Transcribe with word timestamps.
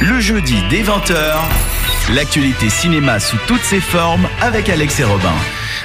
Le 0.00 0.20
jeudi 0.20 0.62
dès 0.70 0.82
20h, 0.82 1.34
l'actualité 2.14 2.70
cinéma 2.70 3.18
sous 3.18 3.36
toutes 3.48 3.62
ses 3.62 3.80
formes 3.80 4.28
avec 4.40 4.68
Alex 4.68 5.00
et 5.00 5.04
Robin. 5.04 5.34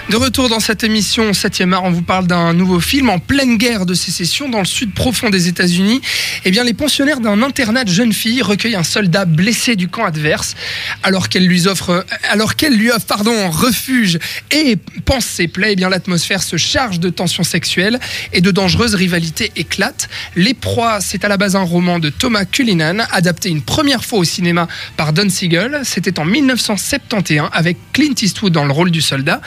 De 0.09 0.17
retour 0.17 0.49
dans 0.49 0.59
cette 0.59 0.83
émission 0.83 1.31
7e 1.31 1.71
art, 1.71 1.85
on 1.85 1.89
vous 1.89 2.01
parle 2.01 2.27
d'un 2.27 2.53
nouveau 2.53 2.81
film 2.81 3.09
en 3.09 3.19
pleine 3.19 3.57
guerre 3.57 3.85
de 3.85 3.93
sécession 3.93 4.49
dans 4.49 4.59
le 4.59 4.65
sud 4.65 4.93
profond 4.93 5.29
des 5.29 5.47
États-Unis. 5.47 6.01
Eh 6.43 6.51
bien, 6.51 6.65
les 6.65 6.73
pensionnaires 6.73 7.21
d'un 7.21 7.41
internat 7.41 7.85
de 7.85 7.89
jeunes 7.89 8.11
filles 8.11 8.41
recueillent 8.41 8.75
un 8.75 8.83
soldat 8.83 9.23
blessé 9.23 9.77
du 9.77 9.87
camp 9.87 10.03
adverse 10.03 10.55
alors 11.03 11.29
qu'elle 11.29 11.47
lui 11.47 11.67
offre, 11.67 12.05
alors 12.29 12.57
qu'elle 12.57 12.75
lui 12.75 12.91
offre, 12.91 13.05
pardon, 13.05 13.49
refuge 13.49 14.19
et 14.51 14.75
pense 15.05 15.25
ses 15.25 15.47
plaies. 15.47 15.71
Eh 15.71 15.75
bien, 15.77 15.89
l'atmosphère 15.89 16.43
se 16.43 16.57
charge 16.57 16.99
de 16.99 17.09
tensions 17.09 17.43
sexuelles 17.43 17.97
et 18.33 18.41
de 18.41 18.51
dangereuses 18.51 18.95
rivalités 18.95 19.53
éclatent. 19.55 20.09
Les 20.35 20.53
proies, 20.53 20.99
c'est 20.99 21.23
à 21.23 21.29
la 21.29 21.37
base 21.37 21.55
un 21.55 21.63
roman 21.63 21.99
de 21.99 22.09
Thomas 22.09 22.43
Cullinan, 22.43 22.97
adapté 23.11 23.49
une 23.49 23.61
première 23.61 24.03
fois 24.03 24.19
au 24.19 24.25
cinéma 24.25 24.67
par 24.97 25.13
Don 25.13 25.29
Siegel. 25.29 25.79
C'était 25.85 26.19
en 26.19 26.25
1971 26.25 27.49
avec 27.53 27.77
Clint 27.93 28.15
Eastwood 28.21 28.51
dans 28.51 28.65
le 28.65 28.73
rôle 28.73 28.91
du 28.91 29.01
soldat. 29.01 29.39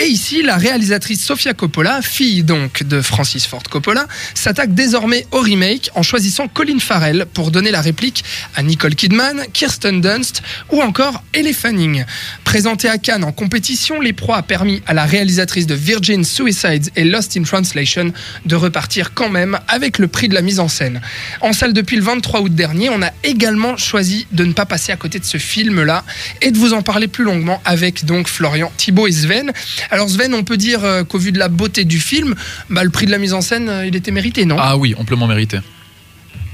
Et 0.00 0.06
ici, 0.06 0.42
la 0.42 0.56
réalisatrice 0.56 1.24
Sofia 1.24 1.54
Coppola, 1.54 2.02
fille 2.02 2.44
donc 2.44 2.84
de 2.84 3.00
Francis 3.00 3.48
Ford 3.48 3.64
Coppola, 3.68 4.06
s'attaque 4.32 4.72
désormais 4.72 5.26
au 5.32 5.40
remake 5.40 5.90
en 5.96 6.04
choisissant 6.04 6.46
Colin 6.46 6.78
Farrell 6.78 7.26
pour 7.34 7.50
donner 7.50 7.72
la 7.72 7.80
réplique 7.80 8.22
à 8.54 8.62
Nicole 8.62 8.94
Kidman, 8.94 9.42
Kirsten 9.52 10.00
Dunst 10.00 10.42
ou 10.70 10.82
encore 10.82 11.24
Elle 11.32 11.52
Fanning. 11.52 12.04
Présentée 12.44 12.88
à 12.88 12.98
Cannes 12.98 13.24
en 13.24 13.32
compétition, 13.32 14.00
Les 14.00 14.12
Proies 14.12 14.36
a 14.36 14.42
permis 14.42 14.82
à 14.86 14.94
la 14.94 15.04
réalisatrice 15.04 15.66
de 15.66 15.74
Virgin 15.74 16.24
Suicides 16.24 16.90
et 16.94 17.02
Lost 17.02 17.36
in 17.36 17.42
Translation 17.42 18.12
de 18.46 18.54
repartir 18.54 19.14
quand 19.14 19.30
même 19.30 19.58
avec 19.66 19.98
le 19.98 20.06
prix 20.06 20.28
de 20.28 20.34
la 20.34 20.42
mise 20.42 20.60
en 20.60 20.68
scène. 20.68 21.00
En 21.40 21.52
salle 21.52 21.72
depuis 21.72 21.96
le 21.96 22.02
23 22.02 22.42
août 22.42 22.54
dernier, 22.54 22.88
on 22.88 23.02
a 23.02 23.10
également 23.24 23.76
choisi 23.76 24.28
de 24.30 24.44
ne 24.44 24.52
pas 24.52 24.64
passer 24.64 24.92
à 24.92 24.96
côté 24.96 25.18
de 25.18 25.24
ce 25.24 25.38
film-là 25.38 26.04
et 26.40 26.52
de 26.52 26.58
vous 26.58 26.72
en 26.72 26.82
parler 26.82 27.08
plus 27.08 27.24
longuement 27.24 27.60
avec 27.64 28.04
donc 28.04 28.28
Florian, 28.28 28.70
Thibaut 28.76 29.08
et 29.08 29.12
Sven. 29.12 29.52
Alors 29.90 30.08
Sven, 30.08 30.34
on 30.34 30.44
peut 30.44 30.56
dire 30.56 30.84
euh, 30.84 31.04
qu'au 31.04 31.18
vu 31.18 31.32
de 31.32 31.38
la 31.38 31.48
beauté 31.48 31.84
du 31.84 31.98
film, 31.98 32.34
bah, 32.70 32.84
le 32.84 32.90
prix 32.90 33.06
de 33.06 33.10
la 33.10 33.18
mise 33.18 33.34
en 33.34 33.40
scène, 33.40 33.68
euh, 33.68 33.86
il 33.86 33.96
était 33.96 34.10
mérité, 34.10 34.44
non? 34.44 34.56
Ah 34.58 34.76
oui, 34.76 34.94
amplement 34.98 35.26
mérité. 35.26 35.58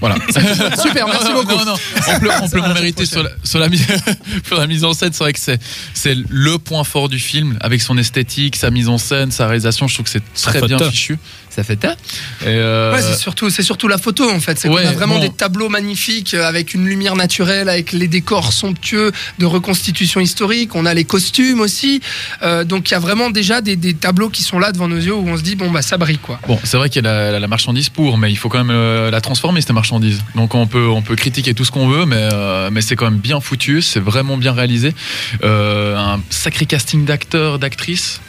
Voilà. 0.05 0.17
Super, 0.83 1.07
merci 1.07 1.29
Non, 1.29 1.35
beaucoup. 1.43 1.57
non, 1.57 1.65
non, 1.65 1.75
ample- 2.09 2.31
amplement 2.43 2.75
mérité 2.75 3.07
sur 3.07 3.23
la, 3.23 3.31
sur, 3.43 3.59
la, 3.59 3.69
mise- 3.69 3.87
sur 4.47 4.59
la 4.59 4.67
mise 4.67 4.85
en 4.85 4.93
scène. 4.93 5.13
C'est 5.13 5.25
vrai 5.25 5.33
que 5.33 5.41
c'est, 5.41 5.59
c'est 5.95 6.15
le 6.29 6.59
point 6.59 6.85
fort 6.85 7.09
du 7.09 7.19
film, 7.19 7.57
avec 7.61 7.81
son 7.81 7.97
esthétique, 7.97 8.57
sa 8.57 8.71
mise 8.71 8.89
en 8.89 8.99
scène, 8.99 9.31
sa 9.31 9.47
réalisation. 9.47 9.89
Je 9.89 9.95
trouve 9.95 10.05
que 10.05 10.11
c'est 10.13 10.23
très 10.51 10.61
bien 10.67 10.77
photo. 10.79 10.91
fichu. 10.91 11.19
Ça 11.49 11.63
fait 11.63 11.77
ta. 11.77 11.93
Et 11.93 11.97
euh, 12.49 12.93
Ouais, 12.93 13.01
c'est 13.01 13.15
surtout, 13.17 13.49
c'est 13.49 13.63
surtout 13.63 13.87
la 13.87 13.97
photo 13.97 14.29
en 14.29 14.41
fait. 14.41 14.59
C'est 14.59 14.69
Ouais, 14.69 14.85
a 14.85 14.91
vraiment 14.93 15.15
bon. 15.15 15.21
des 15.21 15.31
tableaux 15.31 15.69
magnifiques 15.69 16.35
euh, 16.35 16.45
avec 16.49 16.75
une 16.75 16.85
lumière 16.85 17.15
naturelle, 17.15 17.69
avec 17.69 17.93
les 17.93 18.09
décors 18.09 18.53
somptueux 18.53 19.13
de 19.39 19.47
reconstitution 19.47 20.21
historique. 20.21 20.75
On 20.75 20.85
a 20.85 20.93
les 20.95 21.05
costumes 21.05 21.61
aussi. 21.61 22.01
Euh, 22.43 22.65
donc 22.65 22.91
il 22.91 22.95
y 22.95 22.97
a 22.97 22.99
vraiment 22.99 23.31
déjà 23.31 23.61
des, 23.61 23.77
des 23.77 23.95
tableaux 23.95 24.31
qui 24.31 24.43
sont 24.43 24.59
là 24.59 24.73
devant 24.73 24.89
nos 24.89 24.97
yeux 24.97 25.15
où 25.15 25.29
on 25.29 25.37
se 25.37 25.43
dit 25.43 25.55
bon 25.55 25.71
bah 25.71 25.81
ça 25.83 25.97
brille 25.97 26.19
quoi. 26.19 26.41
Bon, 26.49 26.59
c'est 26.65 26.77
vrai 26.77 26.91
qu'il 26.91 27.05
y 27.05 27.07
a 27.07 27.13
la, 27.13 27.31
la- 27.31 27.39
la 27.39 27.47
marchandise 27.47 27.89
pour, 27.89 28.19
mais 28.19 28.33
il 28.33 28.37
faut 28.37 28.49
quand 28.49 28.59
même 28.59 28.75
euh, 28.75 29.13
la 29.13 29.21
transformer 29.21 29.61
cette 29.61 29.71
marchandise. 29.71 29.85
Donc 30.35 30.55
on 30.55 30.67
peut 30.67 30.87
on 30.89 31.03
peut 31.03 31.17
critiquer 31.17 31.55
tout 31.55 31.65
ce 31.65 31.71
qu'on 31.71 31.89
veut, 31.89 32.07
mais 32.07 32.29
euh, 32.33 32.71
mais 32.73 32.81
c'est 32.81 32.97
quand 32.97 33.11
même 33.11 33.19
bien 33.21 33.41
foutu, 33.41 33.83
c'est 33.83 34.01
vraiment 34.01 34.37
bien 34.37 34.53
réalisé. 34.53 34.93
Euh, 35.43 35.97
un 35.97 36.21
sacré 36.31 36.67
casting 36.67 37.05
d'acteurs, 37.05 37.59
d'actrices. 37.59 38.21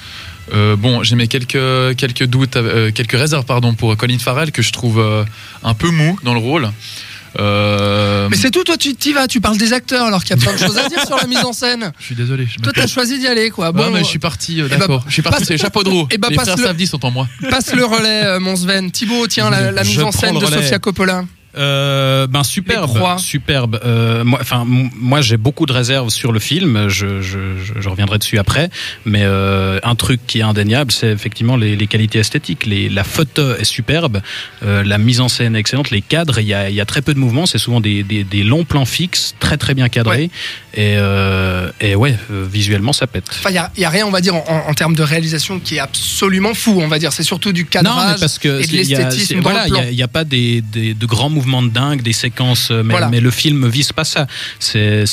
Euh, 0.53 0.75
bon, 0.75 1.01
j'ai 1.03 1.15
mis 1.15 1.27
quelques 1.27 1.95
quelques 1.97 2.25
doutes, 2.25 2.55
euh, 2.57 2.91
quelques 2.91 3.13
réserves 3.17 3.45
pardon 3.45 3.73
pour 3.73 3.95
Colin 3.97 4.19
Farrell 4.19 4.51
que 4.51 4.61
je 4.61 4.71
trouve 4.71 4.99
euh, 4.99 5.23
un 5.63 5.73
peu 5.73 5.89
mou 5.89 6.19
dans 6.23 6.33
le 6.33 6.39
rôle. 6.39 6.69
Euh, 7.37 8.29
Mais 8.31 8.37
c'est 8.37 8.51
tout, 8.51 8.63
toi 8.63 8.77
tu 8.77 8.95
t'y 8.95 9.11
vas, 9.11 9.27
tu 9.27 9.41
parles 9.41 9.57
des 9.57 9.73
acteurs 9.73 10.05
alors 10.05 10.23
qu'il 10.23 10.37
y 10.37 10.39
a 10.39 10.41
plein 10.41 10.53
de 10.53 10.57
choses 10.57 10.77
à 10.77 10.87
dire 10.87 11.05
sur 11.05 11.17
la 11.17 11.27
mise 11.27 11.43
en 11.43 11.51
scène. 11.51 11.91
je 11.99 12.05
suis 12.05 12.15
désolé. 12.15 12.47
Je 12.49 12.59
Toi 12.59 12.71
t'as 12.73 12.87
choisi 12.87 13.19
d'y 13.19 13.27
aller 13.27 13.49
quoi. 13.49 13.71
Bon, 13.71 13.85
Bon, 13.87 13.91
mais 13.91 13.99
je 13.99 14.05
suis 14.05 14.19
parti, 14.19 14.61
euh, 14.61 14.67
eh 14.67 14.69
ben, 14.69 14.77
d'accord. 14.79 15.03
je 15.07 15.13
suis 15.13 15.21
parti, 15.21 15.39
passe- 15.39 15.47
c'est 15.47 15.53
les 15.55 15.59
chapeaux 15.59 15.83
de 15.83 15.89
roue. 15.89 16.07
eh 16.11 16.17
ben, 16.17 16.29
les 16.29 16.35
passe 16.37 16.45
frères 16.45 16.57
le- 16.57 16.63
Savdi 16.63 16.87
sont 16.87 17.03
en 17.05 17.11
moi. 17.11 17.27
passe 17.49 17.73
le 17.73 17.83
relais 17.83 18.23
euh, 18.25 18.39
mon 18.39 18.55
Sven. 18.55 18.89
Thibaut, 18.91 19.27
tiens 19.27 19.49
la, 19.49 19.71
la 19.71 19.83
mise 19.83 19.99
en 20.01 20.11
scène 20.11 20.39
de. 20.39 20.45
Sofia 20.45 20.79
Coppola. 20.79 21.25
Euh, 21.57 22.27
ben 22.27 22.43
superbe, 22.43 23.17
superbe. 23.17 23.79
Euh, 23.85 24.23
moi, 24.23 24.39
enfin, 24.41 24.65
moi 24.67 25.21
j'ai 25.21 25.37
beaucoup 25.37 25.65
de 25.65 25.73
réserves 25.73 26.09
sur 26.09 26.31
le 26.31 26.39
film. 26.39 26.89
Je, 26.89 27.21
je, 27.21 27.39
je, 27.79 27.87
reviendrai 27.89 28.17
dessus 28.17 28.37
après. 28.39 28.69
Mais 29.05 29.21
euh, 29.23 29.79
un 29.83 29.95
truc 29.95 30.19
qui 30.27 30.39
est 30.39 30.43
indéniable, 30.43 30.91
c'est 30.91 31.09
effectivement 31.11 31.55
les, 31.55 31.75
les 31.75 31.87
qualités 31.87 32.19
esthétiques. 32.19 32.65
Les, 32.65 32.89
la 32.89 33.03
photo 33.03 33.55
est 33.55 33.63
superbe, 33.63 34.21
euh, 34.63 34.83
la 34.83 34.97
mise 34.97 35.21
en 35.21 35.29
scène 35.29 35.55
est 35.55 35.59
excellente, 35.59 35.91
les 35.91 36.01
cadres, 36.01 36.39
il 36.39 36.47
y 36.47 36.53
a, 36.53 36.69
y 36.69 36.81
a 36.81 36.85
très 36.85 37.01
peu 37.01 37.13
de 37.13 37.19
mouvements. 37.19 37.45
C'est 37.45 37.57
souvent 37.57 37.79
des, 37.79 38.03
des, 38.03 38.23
des 38.23 38.43
longs 38.43 38.65
plans 38.65 38.85
fixes, 38.85 39.35
très 39.39 39.57
très 39.57 39.73
bien 39.73 39.87
cadrés. 39.87 40.29
Et, 40.73 40.95
euh, 40.97 41.71
et 41.79 41.95
ouais, 41.95 42.17
euh, 42.31 42.45
visuellement 42.51 42.91
ça 42.91 43.07
pète. 43.07 43.23
Enfin, 43.29 43.49
il 43.49 43.57
a, 43.57 43.71
y 43.77 43.85
a 43.85 43.89
rien, 43.89 44.05
on 44.05 44.11
va 44.11 44.19
dire, 44.19 44.35
en, 44.35 44.65
en 44.67 44.73
termes 44.73 44.95
de 44.95 45.03
réalisation 45.03 45.59
qui 45.59 45.75
est 45.77 45.79
absolument 45.79 46.53
fou, 46.53 46.79
on 46.81 46.87
va 46.89 46.99
dire. 46.99 47.13
C'est 47.13 47.23
surtout 47.23 47.53
du 47.53 47.61
Non, 47.63 47.67
cadrage 47.69 48.13
mais 48.15 48.19
parce 48.19 48.39
que 48.39 48.61
et 48.61 48.67
de 48.67 48.73
y 48.73 48.77
l'esthétisme 48.77 49.39
voilà, 49.39 49.67
il 49.67 49.73
n'y 49.91 49.95
y 49.95 50.03
a 50.03 50.07
pas 50.09 50.25
des, 50.25 50.61
des- 50.61 50.93
de 50.93 51.05
grands 51.05 51.29
mouvements 51.29 51.44
de 51.45 51.69
dingue, 51.69 52.01
des 52.01 52.13
séquences, 52.13 52.69
euh, 52.71 52.83
mais, 52.83 52.91
Voilà. 52.91 53.09
mais 53.09 53.19
le 53.19 53.31
film 53.31 53.67
vise 53.67 53.91
pas 53.91 54.03
ça. 54.03 54.27
C'est 54.59 55.05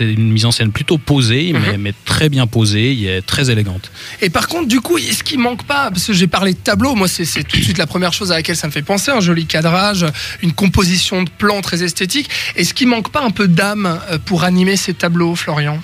une 0.00 0.32
mise 0.32 0.44
en 0.44 0.50
scène 0.52 0.72
plutôt 0.72 0.98
posée, 0.98 1.52
mais, 1.52 1.72
Mhm. 1.76 1.80
mais 1.82 1.94
très 2.04 2.28
bien 2.28 2.46
posée, 2.46 2.92
il 2.92 3.06
est 3.06 3.22
très 3.22 3.50
élégante. 3.50 3.90
Et 4.20 4.30
par 4.30 4.48
contre, 4.48 4.68
du 4.68 4.80
coup, 4.80 4.98
est-ce 4.98 5.22
qu'il 5.22 5.38
manque 5.38 5.64
pas 5.64 5.90
Parce 5.90 6.06
que 6.06 6.12
j'ai 6.12 6.26
parlé 6.26 6.52
de 6.52 6.58
tableau, 6.58 6.94
moi, 6.94 7.08
c'est 7.08 7.24
tout 7.44 7.56
de 7.58 7.62
suite 7.62 7.78
la 7.78 7.86
première 7.86 8.12
chose 8.12 8.32
à 8.32 8.36
laquelle 8.36 8.56
ça 8.56 8.66
me 8.66 8.72
fait 8.72 8.82
penser 8.82 9.10
un 9.10 9.20
joli 9.20 9.46
cadrage, 9.46 10.06
une 10.42 10.52
composition 10.52 11.22
de 11.22 11.30
plans 11.30 11.60
très 11.60 11.82
esthétique. 11.82 12.28
Est-ce 12.56 12.74
qu'il 12.74 12.88
manque 12.88 13.10
pas 13.10 13.22
un 13.22 13.30
peu 13.30 13.48
d'âme 13.48 14.00
euh, 14.10 14.18
pour 14.24 14.44
animer 14.44 14.76
ces 14.76 14.94
tableaux, 14.94 15.34
Florian? 15.34 15.78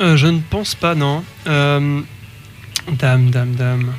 Euh, 0.00 0.16
je 0.16 0.26
ne 0.28 0.38
pense 0.38 0.74
pas, 0.74 0.94
non. 0.94 1.22
Euh, 1.46 2.00
dame, 2.98 3.30
dame, 3.30 3.54
dame. 3.54 3.92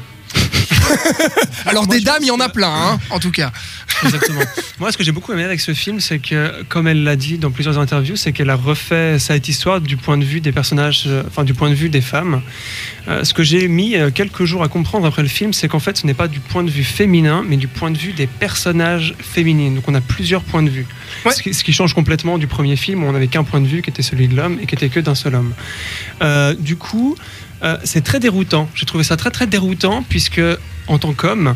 Alors, 1.66 1.86
Moi, 1.86 1.96
des 1.96 2.02
dames, 2.02 2.22
il 2.22 2.28
y 2.28 2.31
en 2.31 2.40
a 2.40 2.50
plein, 2.50 2.74
hein, 2.74 3.00
en 3.09 3.19
tout 3.19 3.31
cas. 3.31 3.52
Exactement. 4.03 4.42
Moi, 4.80 4.92
ce 4.92 4.97
que 4.97 5.03
j'ai 5.03 5.12
beaucoup 5.12 5.31
aimé 5.34 5.44
avec 5.44 5.59
ce 5.59 5.74
film, 5.74 6.00
c'est 6.00 6.19
que, 6.19 6.64
comme 6.69 6.88
elle 6.88 7.03
l'a 7.03 7.16
dit 7.16 7.38
dans 7.38 7.52
plusieurs 7.52 7.78
interviews, 7.78 8.16
c'est 8.16 8.31
qu'elle 8.31 8.50
a 8.50 8.56
refait 8.56 9.20
cette 9.20 9.47
histoire 9.47 9.81
du 9.81 9.97
point 9.97 10.18
de 10.18 10.24
vue 10.24 10.41
des 10.41 10.52
personnages, 10.52 11.03
euh, 11.08 11.24
enfin 11.28 11.44
du 11.44 11.53
point 11.53 11.70
de 11.70 11.75
vue 11.75 11.90
des 11.90 12.02
femmes. 12.02 12.41
Euh, 13.08 13.24
ce 13.24 13.34
que 13.34 13.44
j'ai 13.44 13.68
mis 13.68 13.96
euh, 13.96 14.09
quelques 14.12 14.46
jours 14.46 14.64
à 14.64 14.68
comprendre 14.68 15.06
après 15.06 15.22
le 15.22 15.28
film, 15.28 15.53
c'est 15.53 15.68
qu'en 15.68 15.80
fait, 15.80 15.97
ce 15.97 16.08
n'est 16.08 16.14
pas 16.14 16.28
du 16.28 16.40
point 16.40 16.64
de 16.64 16.70
vue 16.70 16.84
féminin, 16.84 17.44
mais 17.47 17.58
du 17.58 17.68
point 17.68 17.91
de 17.91 17.97
vue 17.97 18.14
des 18.14 18.28
personnages 18.28 19.16
féminines. 19.20 19.75
Donc, 19.75 19.88
on 19.88 19.96
a 19.96 20.02
plusieurs 20.02 20.44
points 20.44 20.64
de 20.64 20.70
vue. 20.70 20.88
Ouais. 21.25 21.34
Ce, 21.34 21.41
qui, 21.41 21.53
ce 21.53 21.64
qui 21.64 21.74
change 21.74 21.94
complètement 21.94 22.38
du 22.38 22.47
premier 22.47 22.75
film 22.75 23.03
où 23.03 23.08
on 23.08 23.12
n'avait 23.12 23.28
qu'un 23.28 23.44
point 23.44 23.62
de 23.62 23.68
vue, 23.68 23.81
qui 23.81 23.90
était 23.90 24.02
celui 24.02 24.28
de 24.28 24.36
l'homme, 24.36 24.58
et 24.62 24.66
qui 24.66 24.75
était 24.75 24.90
que 24.90 25.00
d'un 25.00 25.16
seul 25.16 25.36
homme. 25.36 25.53
Euh, 26.22 26.56
du 26.58 26.75
coup, 26.75 27.16
euh, 27.64 27.78
c'est 27.84 28.03
très 28.03 28.20
déroutant. 28.20 28.70
J'ai 28.74 28.86
trouvé 28.86 29.03
ça 29.03 29.18
très 29.18 29.30
très 29.31 29.47
déroutant 29.47 30.03
puisque 30.08 30.41
en 30.91 30.97
tant 31.00 31.13
qu'homme, 31.13 31.56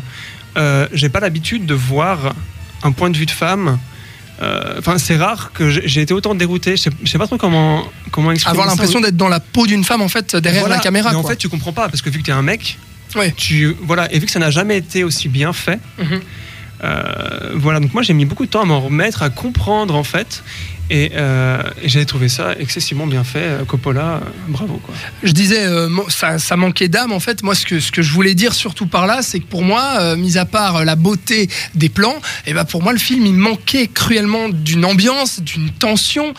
euh, 0.56 0.88
j'ai 0.92 1.08
pas 1.08 1.20
l'habitude 1.20 1.66
de 1.66 1.74
voir 1.74 2.34
un 2.82 2.92
point 2.92 3.10
de 3.10 3.16
vue 3.16 3.26
de 3.26 3.30
femme. 3.30 3.78
Euh, 4.42 4.74
Enfin, 4.78 4.98
c'est 4.98 5.16
rare 5.16 5.52
que 5.54 5.70
j'ai 5.70 6.00
été 6.02 6.12
autant 6.12 6.34
dérouté. 6.34 6.76
Je 6.76 6.82
sais, 6.82 6.90
je 7.02 7.10
sais 7.10 7.18
pas 7.18 7.26
trop 7.26 7.38
comment 7.38 7.84
comment. 8.10 8.30
Avoir 8.44 8.66
l'impression 8.66 9.00
d'être 9.00 9.16
dans 9.16 9.28
la 9.28 9.40
peau 9.40 9.66
d'une 9.66 9.84
femme, 9.84 10.02
en 10.02 10.08
fait, 10.08 10.36
derrière 10.36 10.62
Voilà. 10.62 10.76
la 10.76 10.82
caméra. 10.82 11.10
Mais 11.10 11.16
en 11.16 11.22
quoi. 11.22 11.30
fait, 11.30 11.36
tu 11.36 11.48
comprends 11.48 11.72
pas 11.72 11.88
parce 11.88 12.02
que 12.02 12.10
vu 12.10 12.18
que 12.18 12.24
tu 12.24 12.30
es 12.30 12.34
un 12.34 12.42
mec, 12.42 12.78
Ouais. 13.14 13.32
tu 13.36 13.74
voilà, 13.82 14.12
et 14.12 14.18
vu 14.18 14.26
que 14.26 14.32
ça 14.32 14.38
n'a 14.38 14.50
jamais 14.50 14.76
été 14.76 15.04
aussi 15.04 15.28
bien 15.30 15.52
fait, 15.54 15.78
Mhm. 15.98 16.20
euh, 16.84 17.52
voilà. 17.54 17.80
Donc 17.80 17.94
moi, 17.94 18.02
j'ai 18.02 18.12
mis 18.12 18.24
beaucoup 18.26 18.44
de 18.44 18.50
temps 18.50 18.60
à 18.62 18.66
m'en 18.66 18.80
remettre, 18.80 19.22
à 19.22 19.30
comprendre 19.30 19.94
en 19.94 20.04
fait. 20.04 20.42
Et, 20.88 21.12
euh, 21.14 21.62
j'ai 21.84 22.04
trouvé 22.06 22.28
ça 22.28 22.54
excessivement 22.58 23.06
bien 23.06 23.24
fait. 23.24 23.38
Euh, 23.40 23.64
Coppola, 23.64 24.00
euh, 24.14 24.20
bravo 24.48 24.80
quoi. 24.84 24.94
Je 25.22 25.32
disais, 25.32 25.64
euh, 25.64 25.88
ça, 26.08 26.38
ça 26.38 26.56
manquait 26.56 26.88
d'âme 26.88 27.12
en 27.12 27.20
fait. 27.20 27.42
Moi, 27.42 27.54
ce 27.54 27.66
que, 27.66 27.80
ce 27.80 27.90
que 27.90 28.02
je 28.02 28.12
voulais 28.12 28.34
dire 28.34 28.54
surtout 28.54 28.86
par 28.86 29.06
là, 29.06 29.22
c'est 29.22 29.40
que 29.40 29.46
pour 29.46 29.62
moi, 29.64 29.96
euh, 30.00 30.16
mis 30.16 30.38
à 30.38 30.44
part 30.44 30.76
euh, 30.76 30.84
la 30.84 30.94
beauté 30.94 31.48
des 31.74 31.88
plans, 31.88 32.16
et 32.46 32.54
ben 32.54 32.64
pour 32.64 32.82
moi, 32.82 32.92
le 32.92 32.98
film, 32.98 33.26
il 33.26 33.34
manquait 33.34 33.88
cruellement 33.88 34.48
d'une 34.48 34.84
ambiance, 34.84 35.40
d'une 35.40 35.70
tension, 35.70 36.34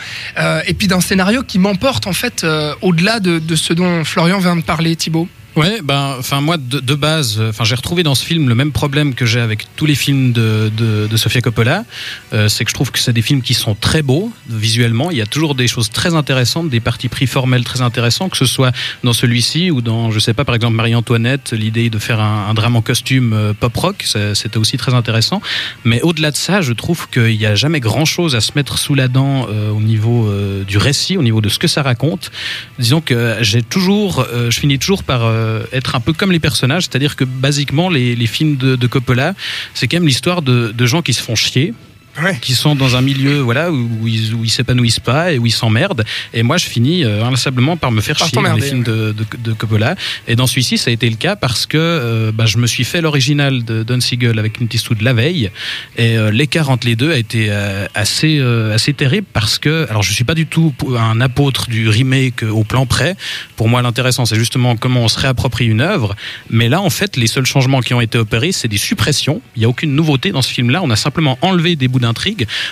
et 0.66 0.74
puis 0.74 0.88
d'un 0.88 1.00
scénario 1.00 1.42
qui 1.42 1.58
m'emporte 1.58 2.06
en 2.06 2.12
fait 2.12 2.46
au-delà 2.82 3.20
de, 3.20 3.38
de 3.38 3.56
ce 3.56 3.72
dont 3.72 4.04
Florian 4.04 4.38
vient 4.38 4.56
de 4.56 4.62
parler, 4.62 4.96
Thibaut. 4.96 5.28
Ouais, 5.56 5.80
ben, 5.82 6.14
enfin 6.18 6.40
moi 6.40 6.56
de, 6.56 6.94
base, 6.94 7.40
enfin 7.40 7.64
j'ai 7.64 7.74
retrouvé 7.74 8.02
dans 8.04 8.14
ce 8.14 8.24
film 8.24 8.48
le 8.48 8.54
même 8.54 8.70
problème 8.70 9.14
que 9.14 9.26
j'ai 9.26 9.40
avec 9.40 9.66
tous 9.74 9.86
les 9.86 9.96
films 9.96 10.32
de, 10.32 10.70
de, 10.76 11.08
de 11.08 11.16
Sofia 11.16 11.40
Coppola, 11.40 11.84
Euh, 12.32 12.48
c'est 12.48 12.64
que 12.64 12.70
je 12.70 12.74
trouve 12.74 12.92
que 12.92 12.98
c'est 12.98 13.12
des 13.12 13.22
films 13.22 13.42
qui 13.42 13.54
sont 13.54 13.74
très 13.74 14.02
beaux 14.02 14.30
visuellement. 14.48 15.10
Il 15.10 15.16
y 15.16 15.22
a 15.22 15.26
toujours 15.26 15.54
des 15.54 15.66
choses 15.66 15.90
très 15.90 16.14
intéressantes, 16.14 16.68
des 16.68 16.80
parties 16.80 17.08
pris 17.08 17.26
formels 17.26 17.64
très 17.64 17.80
intéressants, 17.80 18.28
que 18.28 18.36
ce 18.36 18.46
soit 18.46 18.72
dans 19.02 19.14
celui-ci 19.14 19.70
ou 19.70 19.80
dans, 19.80 20.10
je 20.10 20.18
sais 20.20 20.34
pas, 20.34 20.44
par 20.44 20.54
exemple 20.54 20.74
Marie-Antoinette, 20.74 21.52
l'idée 21.52 21.90
de 21.90 21.98
faire 21.98 22.20
un, 22.20 22.46
un 22.50 22.54
drame 22.54 22.76
en 22.76 22.82
costume 22.82 23.32
euh, 23.32 23.52
pop 23.58 23.74
rock, 23.76 24.04
c'était 24.34 24.58
aussi 24.58 24.76
très 24.76 24.94
intéressant. 24.94 25.40
Mais 25.84 26.00
au-delà 26.02 26.30
de 26.30 26.36
ça, 26.36 26.60
je 26.60 26.72
trouve 26.72 27.08
qu'il 27.08 27.36
n'y 27.36 27.46
a 27.46 27.54
jamais 27.54 27.80
grand-chose 27.80 28.36
à 28.36 28.40
se 28.40 28.52
mettre 28.54 28.78
sous 28.78 28.94
la 28.94 29.08
dent 29.08 29.48
euh, 29.50 29.70
au 29.70 29.80
niveau 29.80 30.28
euh, 30.28 30.64
du 30.64 30.78
récit, 30.78 31.16
au 31.16 31.22
niveau 31.22 31.40
de 31.40 31.48
ce 31.48 31.58
que 31.58 31.68
ça 31.68 31.82
raconte. 31.82 32.30
Disons 32.78 33.00
que 33.00 33.36
j'ai 33.40 33.62
toujours, 33.62 34.20
euh, 34.20 34.50
je 34.50 34.60
finis 34.60 34.78
toujours 34.78 35.02
par 35.02 35.22
euh, 35.48 35.64
être 35.72 35.94
un 35.94 36.00
peu 36.00 36.12
comme 36.12 36.32
les 36.32 36.40
personnages, 36.40 36.84
c'est-à-dire 36.84 37.16
que 37.16 37.24
basiquement 37.24 37.88
les, 37.88 38.26
films 38.26 38.56
de, 38.56 38.86
Coppola, 38.86 39.34
c'est 39.74 39.88
quand 39.88 39.96
même 39.96 40.06
l'histoire 40.06 40.42
de 40.42 40.86
gens 40.86 41.02
qui 41.02 41.14
se 41.14 41.22
font 41.22 41.34
chier. 41.34 41.74
Ouais. 42.22 42.36
qui 42.40 42.54
sont 42.54 42.74
dans 42.74 42.96
un 42.96 43.00
milieu 43.00 43.38
voilà 43.38 43.70
où, 43.70 43.88
où 44.00 44.08
ils 44.08 44.34
où 44.34 44.44
ils 44.44 44.50
s'épanouissent 44.50 45.00
pas 45.00 45.32
et 45.32 45.38
où 45.38 45.46
ils 45.46 45.52
s'emmerdent. 45.52 46.04
Et 46.34 46.42
moi, 46.42 46.56
je 46.56 46.66
finis 46.66 47.04
euh, 47.04 47.24
inlassablement 47.24 47.76
par 47.76 47.90
me 47.90 48.00
faire 48.00 48.16
Par 48.16 48.28
chier 48.28 48.42
dans 48.42 48.54
les 48.54 48.60
films 48.60 48.82
de, 48.82 49.12
de, 49.12 49.24
de 49.38 49.52
Coppola. 49.52 49.94
Et 50.26 50.36
dans 50.36 50.46
celui-ci, 50.46 50.78
ça 50.78 50.90
a 50.90 50.92
été 50.92 51.08
le 51.08 51.16
cas 51.16 51.36
parce 51.36 51.66
que 51.66 51.78
euh, 51.78 52.32
bah, 52.32 52.46
je 52.46 52.58
me 52.58 52.66
suis 52.66 52.84
fait 52.84 53.00
l'original 53.00 53.64
de 53.64 53.82
Don 53.82 54.00
Siegel 54.00 54.38
avec 54.38 54.54
Clint 54.54 54.68
Eastwood 54.72 55.02
la 55.02 55.12
veille. 55.12 55.50
Et 55.96 56.16
euh, 56.16 56.30
l'écart 56.30 56.70
entre 56.70 56.86
les 56.86 56.96
deux 56.96 57.12
a 57.12 57.16
été 57.16 57.48
euh, 57.50 57.86
assez 57.94 58.38
euh, 58.38 58.74
assez 58.74 58.92
terrible 58.92 59.26
parce 59.32 59.58
que 59.58 59.86
alors 59.90 60.02
je 60.02 60.12
suis 60.12 60.24
pas 60.24 60.34
du 60.34 60.46
tout 60.46 60.74
un 60.98 61.20
apôtre 61.20 61.68
du 61.68 61.88
remake 61.88 62.42
au 62.42 62.64
plan 62.64 62.86
près. 62.86 63.16
Pour 63.56 63.68
moi, 63.68 63.82
l'intéressant, 63.82 64.24
c'est 64.24 64.36
justement 64.36 64.76
comment 64.76 65.02
on 65.02 65.08
se 65.08 65.18
réapproprie 65.18 65.66
une 65.66 65.80
œuvre. 65.80 66.16
Mais 66.50 66.68
là, 66.68 66.80
en 66.80 66.90
fait, 66.90 67.16
les 67.16 67.26
seuls 67.26 67.46
changements 67.46 67.80
qui 67.80 67.94
ont 67.94 68.00
été 68.00 68.18
opérés, 68.18 68.52
c'est 68.52 68.68
des 68.68 68.78
suppressions. 68.78 69.40
Il 69.56 69.60
n'y 69.60 69.64
a 69.64 69.68
aucune 69.68 69.94
nouveauté 69.94 70.30
dans 70.30 70.42
ce 70.42 70.52
film-là. 70.52 70.80
On 70.82 70.90
a 70.90 70.96
simplement 70.96 71.38
enlevé 71.42 71.76
des 71.76 71.88
bouts 71.88 71.98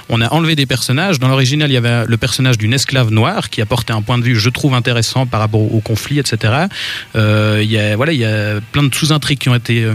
On 0.09 0.21
a 0.21 0.29
enlevé 0.33 0.57
des 0.57 0.67
personnages. 0.67 1.19
Dans 1.19 1.29
l'original, 1.29 1.71
il 1.71 1.75
y 1.75 1.77
avait 1.77 2.07
le 2.07 2.17
personnage 2.17 2.59
d'une 2.59 2.73
esclave 2.73 3.11
noire 3.11 3.51
qui 3.51 3.61
apportait 3.61 3.93
un 3.93 4.03
point 4.03 4.19
de 4.19 4.23
vue, 4.23 4.37
je 4.37 4.51
trouve, 4.51 4.75
intéressant 4.75 5.27
par 5.27 5.41
rapport 5.41 5.61
au 5.75 5.81
conflit, 5.81 6.19
etc. 6.19 6.67
Euh, 7.15 7.61
il 7.63 7.71
y 7.71 7.79
a, 7.79 7.97
voilà, 7.97 8.13
il 8.13 8.19
y 8.19 8.25
a 8.25 8.61
plein 8.73 8.83
de 8.83 8.95
sous-intrigues 8.95 9.39
qui 9.39 9.49
ont 9.49 9.55
été 9.55 9.87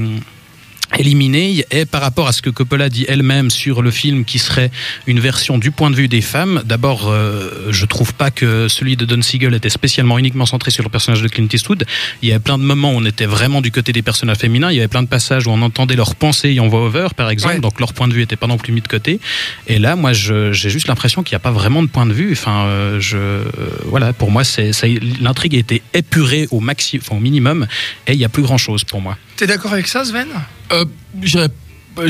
éliminées. 0.97 1.65
Et 1.71 1.85
par 1.85 2.01
rapport 2.01 2.27
à 2.27 2.31
ce 2.31 2.41
que 2.41 2.49
Coppola 2.49 2.89
dit 2.89 3.05
elle-même 3.07 3.49
sur 3.49 3.81
le 3.81 3.91
film 3.91 4.25
qui 4.25 4.39
serait 4.39 4.71
une 5.07 5.19
version 5.19 5.57
du 5.57 5.71
point 5.71 5.89
de 5.89 5.95
vue 5.95 6.07
des 6.07 6.21
femmes, 6.21 6.61
d'abord, 6.65 7.09
euh, 7.09 7.67
je 7.69 7.85
trouve 7.85 8.13
pas 8.13 8.31
que 8.31 8.67
celui 8.67 8.95
de 8.97 9.05
Don 9.05 9.21
Siegel 9.21 9.53
était 9.53 9.69
spécialement 9.69 10.17
uniquement 10.19 10.45
centré 10.45 10.71
sur 10.71 10.83
le 10.83 10.89
personnage 10.89 11.21
de 11.21 11.27
Clint 11.27 11.47
Eastwood. 11.51 11.85
Il 12.21 12.29
y 12.29 12.31
avait 12.31 12.39
plein 12.41 12.57
de 12.57 12.63
moments 12.63 12.91
où 12.93 12.97
on 12.97 13.05
était 13.05 13.25
vraiment 13.25 13.61
du 13.61 13.71
côté 13.71 13.91
des 13.93 14.01
personnages 14.01 14.37
féminins. 14.37 14.71
Il 14.71 14.75
y 14.75 14.79
avait 14.79 14.87
plein 14.87 15.03
de 15.03 15.07
passages 15.07 15.47
où 15.47 15.51
on 15.51 15.61
entendait 15.61 15.95
leurs 15.95 16.15
pensées 16.15 16.59
en 16.59 16.67
voix-over, 16.67 17.09
par 17.15 17.29
exemple. 17.29 17.55
Ouais. 17.55 17.61
Donc 17.61 17.79
leur 17.79 17.93
point 17.93 18.07
de 18.07 18.13
vue 18.13 18.21
était 18.21 18.35
pas 18.35 18.47
non 18.47 18.57
plus 18.57 18.73
mis 18.73 18.81
de 18.81 18.87
côté. 18.87 19.19
Et 19.67 19.79
là, 19.79 19.95
moi, 19.95 20.13
j'ai 20.13 20.51
juste 20.53 20.87
l'impression 20.87 21.23
qu'il 21.23 21.33
n'y 21.33 21.37
a 21.37 21.39
pas 21.39 21.51
vraiment 21.51 21.81
de 21.83 21.87
point 21.87 22.05
de 22.05 22.13
vue. 22.13 22.29
Enfin, 22.33 22.65
euh, 22.65 22.99
je, 22.99 23.17
euh, 23.17 23.43
voilà, 23.85 24.13
pour 24.13 24.31
moi, 24.31 24.43
c'est, 24.43 24.73
ça- 24.73 24.87
l'intrigue 25.21 25.55
a 25.55 25.59
été 25.59 25.81
épurée 25.93 26.47
au 26.51 26.59
maxi, 26.59 26.99
enfin, 27.01 27.15
au 27.15 27.19
minimum, 27.19 27.67
et 28.07 28.13
il 28.13 28.17
n'y 28.17 28.25
a 28.25 28.29
plus 28.29 28.43
grand-chose 28.43 28.83
pour 28.83 29.01
moi. 29.01 29.17
T'es 29.41 29.47
d'accord 29.47 29.73
avec 29.73 29.87
ça, 29.87 30.05
Sven? 30.05 30.27
Euh, 30.71 30.85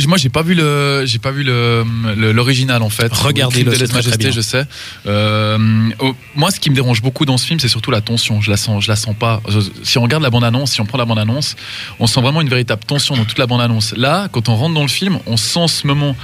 moi 0.06 0.18
j'ai 0.18 0.28
pas 0.28 0.42
vu 0.42 0.54
le 0.54 1.04
j'ai 1.06 1.18
pas 1.18 1.32
vu 1.32 1.44
le 1.44 1.86
le- 2.18 2.34
l'original 2.34 2.82
en 2.84 2.90
fait 2.90 3.10
Regardez-le, 3.14 3.72
Le 3.72 3.78
de 3.78 3.86
très 3.86 3.96
majesté 3.96 4.18
bien. 4.18 4.32
je 4.32 4.42
sais 4.42 4.66
Euh, 5.06 5.58
oh, 6.00 6.14
moi 6.36 6.52
ce 6.52 6.60
qui 6.60 6.70
me 6.70 6.76
dérange 6.76 7.02
beaucoup 7.02 7.26
dans 7.26 7.38
ce 7.38 7.48
film 7.48 7.58
c'est 7.62 7.70
surtout 7.70 7.90
la 7.90 8.02
tension 8.02 8.42
je 8.42 8.52
la 8.52 8.58
sens 8.58 8.84
je 8.84 8.90
la 8.90 8.98
sens 8.98 9.16
pas 9.18 9.42
si 9.82 9.98
on 9.98 10.02
regarde 10.04 10.22
la 10.24 10.30
bande 10.30 10.44
annonce 10.44 10.74
si 10.74 10.82
on 10.82 10.86
prend 10.86 10.98
la 10.98 11.06
bande 11.06 11.20
annonce 11.20 11.56
on 12.00 12.06
sent 12.06 12.20
vraiment 12.22 12.42
une 12.42 12.50
véritable 12.50 12.84
tension 12.84 13.16
dans 13.16 13.24
toute 13.26 13.40
la 13.40 13.48
bande 13.48 13.62
annonce 13.62 13.94
là 13.96 14.28
quand 14.32 14.50
on 14.50 14.56
rentre 14.56 14.76
dans 14.76 14.82
le 14.84 14.88
film 14.90 15.18
on 15.26 15.38
sent 15.38 15.68
ce 15.70 15.88
moment 15.88 16.18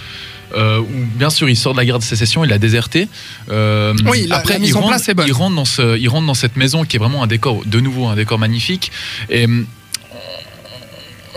euh, 0.56 0.80
où 0.80 0.88
bien 1.16 1.30
sûr 1.30 1.50
il 1.50 1.56
sort 1.58 1.72
de 1.74 1.78
la 1.78 1.84
guerre 1.86 2.00
de 2.00 2.04
sécession, 2.06 2.46
il 2.46 2.54
a 2.54 2.58
déserté. 2.58 3.10
Euh, 3.52 3.94
Oui, 4.06 4.28
la- 4.30 4.42
la 4.48 4.60
mise 4.60 4.70
il 4.70 4.76
en 4.78 4.80
rentre- 4.80 4.92
place 4.92 5.10
est 5.10 5.14
bonne. 5.14 5.28
Il 5.28 5.34
rentre 5.34 5.58
dans 5.58 5.66
ce, 5.66 5.98
il 5.98 6.08
rentre 6.08 6.26
dans 6.26 6.34
cette 6.36 6.56
maison 6.56 6.86
qui 6.86 6.96
est 6.96 7.00
vraiment 7.00 7.22
un 7.22 7.28
décor, 7.28 7.64
de 7.66 7.82
nouveau 7.82 8.08
un 8.08 8.16
décor 8.16 8.40
magnifique. 8.40 8.90
Et 9.30 9.46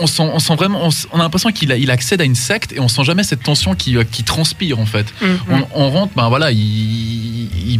on 0.01 0.07
sent, 0.07 0.23
on 0.23 0.39
sent 0.39 0.55
vraiment, 0.55 0.89
on, 1.11 1.19
a 1.19 1.23
l'impression 1.23 1.51
qu'il 1.51 1.71
il 1.71 1.91
accède 1.91 2.21
à 2.21 2.23
une 2.23 2.35
secte 2.35 2.73
et 2.73 2.79
on 2.79 2.87
sent 2.87 3.03
jamais 3.03 3.23
cette 3.23 3.43
tension 3.43 3.75
qui, 3.75 3.95
euh, 3.97 4.03
qui 4.03 4.23
transpire 4.23 4.79
en 4.79 4.85
fait. 4.85 5.05
Mhm. 5.21 5.39
On, 5.49 5.83
on 5.85 5.89
rentre, 5.91 6.13
ben 6.15 6.27
voilà, 6.29 6.51
il, 6.51 6.59
il, 6.59 7.79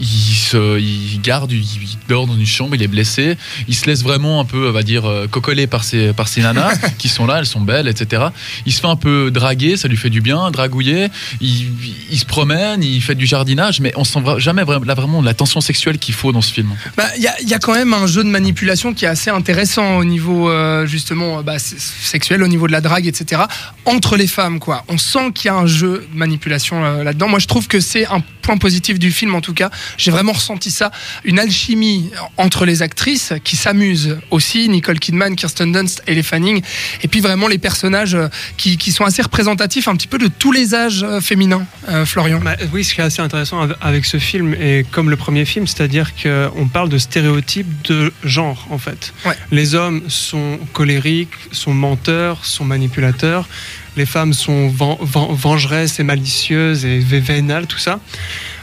il 0.00 0.06
se, 0.06 0.78
il 0.78 1.20
garde, 1.20 1.52
il, 1.52 1.60
il 1.60 1.98
dort 2.08 2.26
dans 2.26 2.36
une 2.36 2.46
chambre, 2.46 2.74
il 2.74 2.82
est 2.82 2.88
blessé, 2.88 3.36
il 3.68 3.74
se 3.74 3.86
laisse 3.86 4.02
vraiment 4.02 4.40
un 4.40 4.44
peu, 4.44 4.68
on 4.68 4.72
va 4.72 4.82
dire, 4.82 5.04
euh, 5.06 5.26
cocoler 5.26 5.66
par 5.66 5.84
ses, 5.84 6.12
par 6.12 6.28
ses 6.28 6.42
nanas 6.42 6.76
qui 6.98 7.08
sont 7.08 7.26
là, 7.26 7.38
elles 7.38 7.46
sont 7.46 7.60
belles, 7.60 7.88
etc. 7.88 8.26
Il 8.66 8.72
se 8.72 8.80
fait 8.80 8.86
un 8.86 8.96
peu 8.96 9.30
draguer, 9.30 9.76
ça 9.76 9.88
lui 9.88 9.96
fait 9.96 10.10
du 10.10 10.20
bien, 10.20 10.50
dragouiller. 10.50 11.08
Il, 11.40 11.66
il 12.10 12.18
se 12.18 12.24
promène, 12.24 12.82
il 12.82 13.02
fait 13.02 13.14
du 13.14 13.26
jardinage, 13.26 13.80
mais 13.80 13.92
on 13.96 14.04
sent 14.04 14.20
jamais 14.38 14.64
là 14.64 14.94
vraiment 14.94 15.22
la 15.22 15.34
tension 15.34 15.60
sexuelle 15.60 15.98
qu'il 15.98 16.14
faut 16.14 16.32
dans 16.32 16.42
ce 16.42 16.52
film. 16.52 16.74
Bah, 16.96 17.04
Il 17.16 17.22
y, 17.22 17.28
a, 17.28 17.34
il 17.40 17.48
y 17.48 17.54
a 17.54 17.58
quand 17.58 17.74
même 17.74 17.92
un 17.92 18.06
jeu 18.06 18.24
de 18.24 18.28
manipulation 18.28 18.94
qui 18.94 19.04
est 19.04 19.08
assez 19.08 19.30
intéressant 19.30 19.96
au 19.96 20.04
niveau 20.04 20.48
euh, 20.50 20.86
justement 20.86 21.38
euh, 21.38 21.42
bah, 21.42 21.58
sexuel, 21.58 22.42
au 22.42 22.48
niveau 22.48 22.66
de 22.66 22.72
la 22.72 22.80
drague, 22.80 23.06
etc. 23.06 23.42
Entre 23.84 24.16
les 24.16 24.26
femmes, 24.26 24.58
quoi. 24.58 24.84
On 24.88 24.98
sent 24.98 25.32
qu'il 25.34 25.48
y 25.48 25.50
a 25.50 25.56
un 25.56 25.66
jeu 25.66 26.06
de 26.12 26.18
manipulation 26.18 26.84
euh, 26.84 27.04
là-dedans. 27.04 27.28
Moi, 27.28 27.38
je 27.38 27.46
trouve 27.46 27.68
que 27.68 27.80
c'est 27.80 28.06
un 28.06 28.22
point 28.42 28.56
positif 28.58 28.98
du 28.98 29.10
film, 29.10 29.34
en 29.34 29.40
tout 29.40 29.54
cas. 29.54 29.70
J'ai 29.96 30.10
vraiment 30.10 30.32
ressenti 30.32 30.70
ça, 30.70 30.90
une 31.24 31.38
alchimie 31.38 32.10
entre 32.36 32.64
les 32.64 32.82
actrices 32.82 33.32
qui 33.44 33.56
s'amusent 33.56 34.18
aussi, 34.30 34.68
Nicole 34.68 34.98
Kidman, 34.98 35.36
Kirsten 35.36 35.72
Dunst, 35.72 36.02
et 36.06 36.14
les 36.14 36.22
Fanning, 36.22 36.62
et 37.02 37.08
puis 37.08 37.20
vraiment 37.20 37.48
les 37.48 37.58
personnages 37.58 38.14
euh, 38.14 38.28
qui, 38.56 38.76
qui 38.76 38.92
sont 38.92 39.04
assez 39.04 39.22
représentatifs 39.22 39.88
un 39.88 39.96
petit 39.96 40.06
peu 40.08 40.18
de 40.18 40.28
tous 40.28 40.52
les 40.52 40.74
âges 40.74 41.02
euh, 41.02 41.20
féminins. 41.20 41.66
Euh, 41.88 42.04
Florian. 42.06 42.40
Bah, 42.40 42.56
oui, 42.72 42.84
ce 42.84 42.94
qui 42.94 43.00
est 43.00 43.04
assez 43.04 43.22
intéressant 43.22 43.60
av- 43.62 43.76
avec 43.80 44.04
ce 44.04 44.18
film, 44.18 44.54
et 44.54 44.84
comme 44.90 45.10
le 45.10 45.16
premier 45.16 45.44
film, 45.44 45.66
c'est-à-dire 45.66 46.12
qu'on 46.20 46.68
parle 46.68 46.88
de 46.88 46.98
stéréotypes 46.98 47.82
de 47.88 48.12
genre, 48.24 48.66
en 48.70 48.78
fait. 48.78 49.12
Ouais. 49.24 49.36
Les 49.50 49.74
hommes 49.74 50.02
sont 50.08 50.58
colériques, 50.72 51.30
sont 51.52 51.74
menteurs, 51.74 52.44
sont 52.44 52.64
manipulateurs. 52.64 53.48
Les 53.96 54.06
femmes 54.06 54.34
sont 54.34 54.68
ven- 54.68 54.98
ven- 55.00 55.32
vengeresses 55.34 55.98
et 56.00 56.02
malicieuses 56.02 56.84
et 56.84 56.98
vé- 57.00 57.20
vénales, 57.20 57.66
tout 57.66 57.78
ça. 57.78 57.98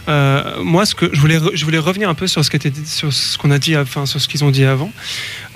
Euh, 0.09 0.61
moi, 0.63 0.85
ce 0.85 0.95
que 0.95 1.09
je 1.13 1.19
voulais, 1.19 1.37
revenir 1.77 2.09
un 2.09 2.13
peu 2.13 2.27
sur 2.27 2.43
ce 2.43 3.37
qu'on 3.37 3.51
a 3.51 3.57
dit, 3.57 3.77
enfin 3.77 4.05
sur 4.05 4.19
ce 4.19 4.27
qu'ils 4.27 4.43
ont 4.43 4.51
dit 4.51 4.65
avant. 4.65 4.91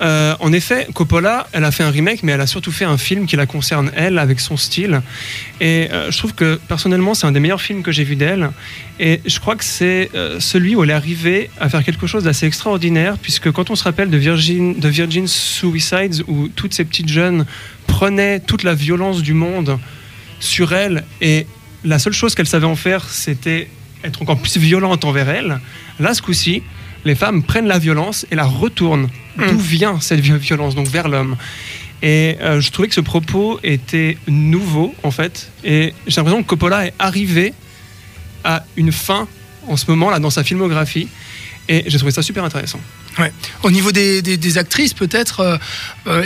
Euh, 0.00 0.34
en 0.40 0.52
effet, 0.52 0.86
Coppola, 0.94 1.46
elle 1.52 1.64
a 1.64 1.70
fait 1.70 1.82
un 1.82 1.90
remake, 1.90 2.22
mais 2.22 2.32
elle 2.32 2.40
a 2.40 2.46
surtout 2.46 2.72
fait 2.72 2.84
un 2.84 2.98
film 2.98 3.26
qui 3.26 3.36
la 3.36 3.46
concerne 3.46 3.90
elle, 3.94 4.18
avec 4.18 4.40
son 4.40 4.56
style. 4.56 5.02
Et 5.60 5.88
euh, 5.92 6.10
je 6.10 6.18
trouve 6.18 6.34
que 6.34 6.58
personnellement, 6.68 7.14
c'est 7.14 7.26
un 7.26 7.32
des 7.32 7.40
meilleurs 7.40 7.60
films 7.60 7.82
que 7.82 7.92
j'ai 7.92 8.04
vu 8.04 8.16
d'elle. 8.16 8.50
Et 9.00 9.20
je 9.26 9.38
crois 9.38 9.54
que 9.54 9.64
c'est 9.64 10.10
celui 10.40 10.74
où 10.74 10.82
elle 10.82 10.90
est 10.90 10.94
arrivée 10.94 11.50
à 11.60 11.68
faire 11.68 11.84
quelque 11.84 12.06
chose 12.06 12.24
d'assez 12.24 12.46
extraordinaire, 12.46 13.16
puisque 13.20 13.50
quand 13.52 13.70
on 13.70 13.76
se 13.76 13.84
rappelle 13.84 14.10
de 14.10 14.16
Virgin, 14.16 14.78
de 14.78 14.88
Virgin 14.88 15.28
Suicides, 15.28 16.24
où 16.26 16.48
toutes 16.48 16.74
ces 16.74 16.84
petites 16.84 17.08
jeunes 17.08 17.46
prenaient 17.86 18.40
toute 18.40 18.64
la 18.64 18.74
violence 18.74 19.22
du 19.22 19.34
monde 19.34 19.78
sur 20.40 20.72
elle, 20.72 21.04
et 21.20 21.46
la 21.84 21.98
seule 21.98 22.12
chose 22.12 22.34
qu'elle 22.34 22.46
savait 22.46 22.66
en 22.66 22.76
faire, 22.76 23.04
c'était 23.08 23.68
être 24.08 24.20
encore 24.22 24.38
plus 24.38 24.56
violente 24.58 25.04
envers 25.04 25.28
elle. 25.28 25.60
Là, 26.00 26.14
ce 26.14 26.22
coup-ci, 26.22 26.62
les 27.04 27.14
femmes 27.14 27.42
prennent 27.42 27.68
la 27.68 27.78
violence 27.78 28.26
et 28.30 28.34
la 28.34 28.44
retournent. 28.44 29.08
Mm. 29.36 29.46
D'où 29.50 29.58
vient 29.58 30.00
cette 30.00 30.20
vi- 30.20 30.36
violence 30.38 30.74
Donc 30.74 30.88
vers 30.88 31.08
l'homme. 31.08 31.36
Et 32.02 32.36
euh, 32.40 32.60
je 32.60 32.70
trouvais 32.70 32.88
que 32.88 32.94
ce 32.94 33.00
propos 33.00 33.58
était 33.62 34.16
nouveau, 34.28 34.94
en 35.02 35.10
fait. 35.10 35.50
Et 35.64 35.94
j'ai 36.06 36.16
l'impression 36.16 36.42
que 36.42 36.48
Coppola 36.48 36.86
est 36.86 36.94
arrivé 36.98 37.52
à 38.44 38.64
une 38.76 38.92
fin 38.92 39.26
en 39.66 39.76
ce 39.76 39.84
moment-là 39.90 40.18
dans 40.18 40.30
sa 40.30 40.44
filmographie. 40.44 41.08
Et 41.68 41.84
j'ai 41.86 41.98
trouvé 41.98 42.12
ça 42.12 42.22
super 42.22 42.44
intéressant. 42.44 42.80
Au 43.64 43.70
niveau 43.72 43.90
des, 43.90 44.22
des- 44.22 44.36
des 44.36 44.58
actrices, 44.58 44.94
peut-être, 44.94 45.40
euh, 45.40 45.56
euh, 46.06 46.22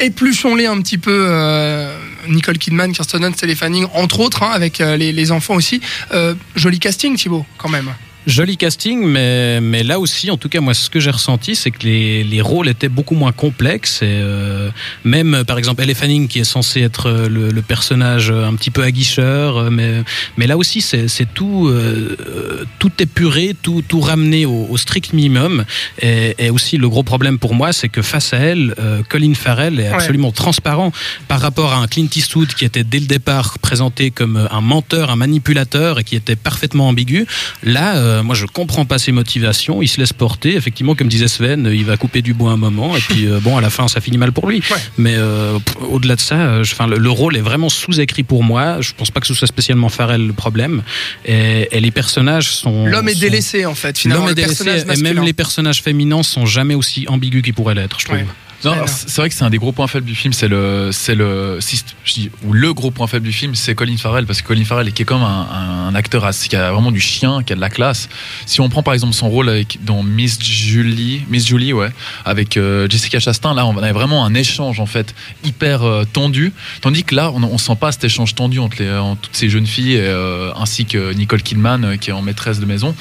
épluchons-les 0.00 0.66
un 0.66 0.80
petit 0.82 0.98
peu. 0.98 1.26
euh, 1.28 1.96
Nicole 2.28 2.58
Kidman, 2.58 2.92
Kirsten 2.92 3.20
Dunst, 3.20 3.42
Ellie 3.42 3.56
Fanning, 3.56 3.86
entre 3.94 4.20
autres, 4.20 4.42
hein, 4.42 4.50
avec 4.52 4.80
euh, 4.80 4.96
les, 4.96 5.12
les 5.12 5.32
enfants 5.32 5.54
aussi. 5.54 5.80
Euh, 6.12 6.34
joli 6.54 6.78
casting, 6.78 7.16
Thibaut, 7.16 7.44
quand 7.56 7.68
même. 7.68 7.92
Joli 8.28 8.58
casting, 8.58 9.02
mais, 9.06 9.58
mais 9.62 9.82
là 9.82 9.98
aussi, 9.98 10.30
en 10.30 10.36
tout 10.36 10.50
cas, 10.50 10.60
moi, 10.60 10.74
ce 10.74 10.90
que 10.90 11.00
j'ai 11.00 11.10
ressenti, 11.10 11.56
c'est 11.56 11.70
que 11.70 11.82
les, 11.84 12.22
les 12.24 12.40
rôles 12.42 12.68
étaient 12.68 12.90
beaucoup 12.90 13.14
moins 13.14 13.32
complexes. 13.32 14.02
Et, 14.02 14.06
euh, 14.20 14.68
même, 15.02 15.34
euh, 15.34 15.44
par 15.44 15.56
exemple, 15.56 15.82
Elle 15.82 15.94
Fanning, 15.94 16.28
qui 16.28 16.38
est 16.40 16.44
censé 16.44 16.82
être 16.82 17.06
euh, 17.08 17.28
le, 17.28 17.50
le 17.50 17.62
personnage 17.62 18.30
un 18.30 18.54
petit 18.54 18.70
peu 18.70 18.82
aguicheur, 18.82 19.56
euh, 19.56 19.70
mais, 19.70 20.02
mais 20.36 20.46
là 20.46 20.58
aussi, 20.58 20.82
c'est 20.82 21.08
c'est 21.08 21.26
tout, 21.32 21.68
euh, 21.68 22.16
euh, 22.20 22.64
tout 22.78 22.92
épuré, 23.00 23.56
tout, 23.62 23.82
tout 23.88 24.00
ramené 24.00 24.44
au, 24.44 24.66
au 24.68 24.76
strict 24.76 25.14
minimum. 25.14 25.64
Et, 26.02 26.34
et 26.38 26.50
aussi, 26.50 26.76
le 26.76 26.88
gros 26.90 27.02
problème 27.02 27.38
pour 27.38 27.54
moi, 27.54 27.72
c'est 27.72 27.88
que 27.88 28.02
face 28.02 28.34
à 28.34 28.38
elle, 28.38 28.74
euh, 28.78 29.02
Colin 29.08 29.32
Farrell 29.34 29.80
est 29.80 29.88
Ouais. 29.88 29.94
absolument 29.94 30.32
transparent 30.32 30.92
par 31.28 31.40
rapport 31.40 31.72
à 31.72 31.78
un 31.78 31.86
Clint 31.86 32.08
Eastwood 32.14 32.48
qui 32.52 32.66
était 32.66 32.84
dès 32.84 33.00
le 33.00 33.06
départ 33.06 33.58
présenté 33.58 34.10
comme 34.10 34.46
un 34.50 34.60
menteur, 34.60 35.10
un 35.10 35.16
manipulateur 35.16 35.98
et 35.98 36.04
qui 36.04 36.14
était 36.14 36.36
parfaitement 36.36 36.88
ambigu. 36.88 37.26
Là, 37.62 38.17
euh, 38.18 38.22
moi, 38.22 38.34
je 38.34 38.46
comprends 38.46 38.84
pas 38.84 38.98
ses 38.98 39.12
motivations. 39.12 39.80
Il 39.82 39.88
se 39.88 39.98
laisse 40.00 40.12
porter. 40.12 40.54
Effectivement, 40.56 40.94
comme 40.94 41.08
disait 41.08 41.28
Sven, 41.28 41.70
il 41.72 41.84
va 41.84 41.96
couper 41.96 42.22
du 42.22 42.34
bois 42.34 42.52
un 42.52 42.56
moment 42.56 42.96
et 42.96 43.00
puis 43.00 43.26
euh, 43.26 43.40
bon, 43.40 43.56
à 43.56 43.60
la 43.60 43.70
fin, 43.70 43.88
ça 43.88 44.00
finit 44.00 44.18
mal 44.18 44.32
pour 44.32 44.48
lui. 44.48 44.58
Ouais. 44.70 44.76
Mais 44.98 45.14
euh, 45.16 45.58
au-delà 45.90 46.16
de 46.16 46.20
ça, 46.20 46.62
je- 46.62 46.74
le, 46.88 46.96
le 46.98 47.10
rôle 47.10 47.36
est 47.36 47.40
vraiment 47.40 47.68
sous-écrit 47.68 48.22
pour 48.22 48.42
moi. 48.44 48.80
Je 48.80 48.92
pense 48.96 49.10
pas 49.10 49.20
que 49.20 49.26
ce 49.26 49.34
soit 49.34 49.48
spécialement 49.48 49.88
Farrell 49.88 50.26
le 50.26 50.32
problème. 50.32 50.82
Et, 51.24 51.68
et 51.72 51.80
les 51.80 51.90
personnages 51.90 52.50
sont 52.52 52.86
L'homme 52.86 53.08
est 53.08 53.14
sont- 53.14 53.20
délaissé, 53.20 53.66
en 53.66 53.74
fait, 53.74 53.98
finalement. 53.98 54.24
L'homme 54.26 54.32
est 54.32 54.34
délaissé 54.42 54.64
et 54.92 54.96
même 55.02 55.22
les 55.24 55.32
personnages 55.32 55.82
féminins 55.82 56.22
sont 56.22 56.46
jamais 56.46 56.74
aussi 56.74 57.06
ambigus 57.08 57.42
qu'ils 57.42 57.54
pourraient 57.54 57.74
l'être, 57.74 58.00
je 58.00 58.04
trouve. 58.06 58.18
Ouais. 58.18 58.26
Non, 58.64 58.72
c'est 58.86 59.16
vrai 59.16 59.28
que 59.28 59.34
c'est 59.34 59.44
un 59.44 59.50
des 59.50 59.58
gros 59.58 59.70
points 59.72 59.86
faibles 59.86 60.06
du 60.06 60.14
film. 60.16 60.32
C'est 60.32 60.48
le, 60.48 60.90
c'est 60.92 61.14
le, 61.14 61.58
si- 61.60 61.84
je 62.04 62.12
dis, 62.14 62.30
ou 62.44 62.52
le 62.52 62.72
gros 62.74 62.90
point 62.90 63.06
faible 63.06 63.24
du 63.26 63.32
film, 63.32 63.54
c'est 63.54 63.74
Colin 63.74 63.96
Farrell 63.96 64.26
parce 64.26 64.42
que 64.42 64.48
Colin 64.48 64.64
Farrell 64.64 64.92
qui 64.92 65.02
est 65.02 65.04
comme 65.04 65.22
un, 65.22 65.46
un 65.88 65.94
acteur 65.94 66.24
assez- 66.24 66.48
qui 66.48 66.56
a 66.56 66.72
vraiment 66.72 66.90
du 66.90 67.00
chien, 67.00 67.42
qui 67.44 67.52
a 67.52 67.56
de 67.56 67.60
la 67.60 67.70
classe. 67.70 68.08
Si 68.46 68.60
on 68.60 68.68
prend 68.68 68.82
par 68.82 68.94
exemple 68.94 69.14
son 69.14 69.28
rôle 69.28 69.48
avec, 69.48 69.78
dans 69.84 70.02
Miss 70.02 70.38
Julie, 70.42 71.22
Miss 71.30 71.46
Julie, 71.46 71.72
ouais, 71.72 71.90
avec 72.24 72.56
euh, 72.56 72.88
Jessica 72.90 73.20
Chastain, 73.20 73.54
là, 73.54 73.64
on 73.64 73.76
avait 73.78 73.92
vraiment 73.92 74.24
un 74.24 74.34
échange 74.34 74.80
en 74.80 74.86
fait 74.86 75.14
hyper 75.44 75.82
euh, 75.84 76.04
tendu. 76.12 76.52
Tandis 76.80 77.04
que 77.04 77.14
là, 77.14 77.30
on, 77.32 77.42
on 77.44 77.58
sent 77.58 77.76
pas 77.76 77.92
cet 77.92 78.04
échange 78.04 78.34
tendu 78.34 78.58
entre, 78.58 78.82
les, 78.82 78.90
entre 78.90 79.20
toutes 79.20 79.36
ces 79.36 79.48
jeunes 79.50 79.66
filles 79.66 79.94
et, 79.94 80.00
euh, 80.00 80.50
ainsi 80.56 80.84
que 80.84 81.12
Nicole 81.12 81.42
Kidman 81.42 81.96
qui 81.98 82.10
est 82.10 82.12
en 82.12 82.22
maîtresse 82.22 82.58
de 82.58 82.66
maison. 82.66 82.94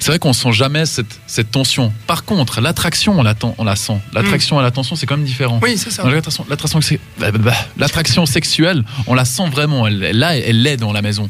C'est 0.00 0.06
vrai 0.08 0.18
qu'on 0.18 0.32
sent 0.32 0.52
jamais 0.52 0.86
cette, 0.86 1.20
cette 1.26 1.50
tension. 1.50 1.92
Par 2.06 2.24
contre, 2.24 2.60
l'attraction, 2.60 3.18
on 3.18 3.22
la, 3.22 3.34
on 3.58 3.64
la 3.64 3.76
sent. 3.76 3.98
L'attraction 4.14 4.58
et 4.60 4.62
la 4.62 4.70
tension, 4.70 4.93
c'est 4.96 5.06
quand 5.06 5.16
même 5.16 5.26
différent. 5.26 5.60
Oui, 5.62 5.76
c'est 5.78 5.90
ça. 5.90 6.02
L'attraction, 6.48 6.80
bah, 7.18 7.30
bah, 7.30 7.38
bah, 7.38 7.52
l'attraction 7.76 8.26
sexuelle, 8.26 8.84
on 9.06 9.14
la 9.14 9.24
sent 9.24 9.48
vraiment. 9.50 9.86
Elle, 9.86 9.98
là, 10.18 10.36
elle 10.36 10.62
l'est 10.62 10.76
dans 10.76 10.92
la 10.92 11.02
maison. 11.02 11.28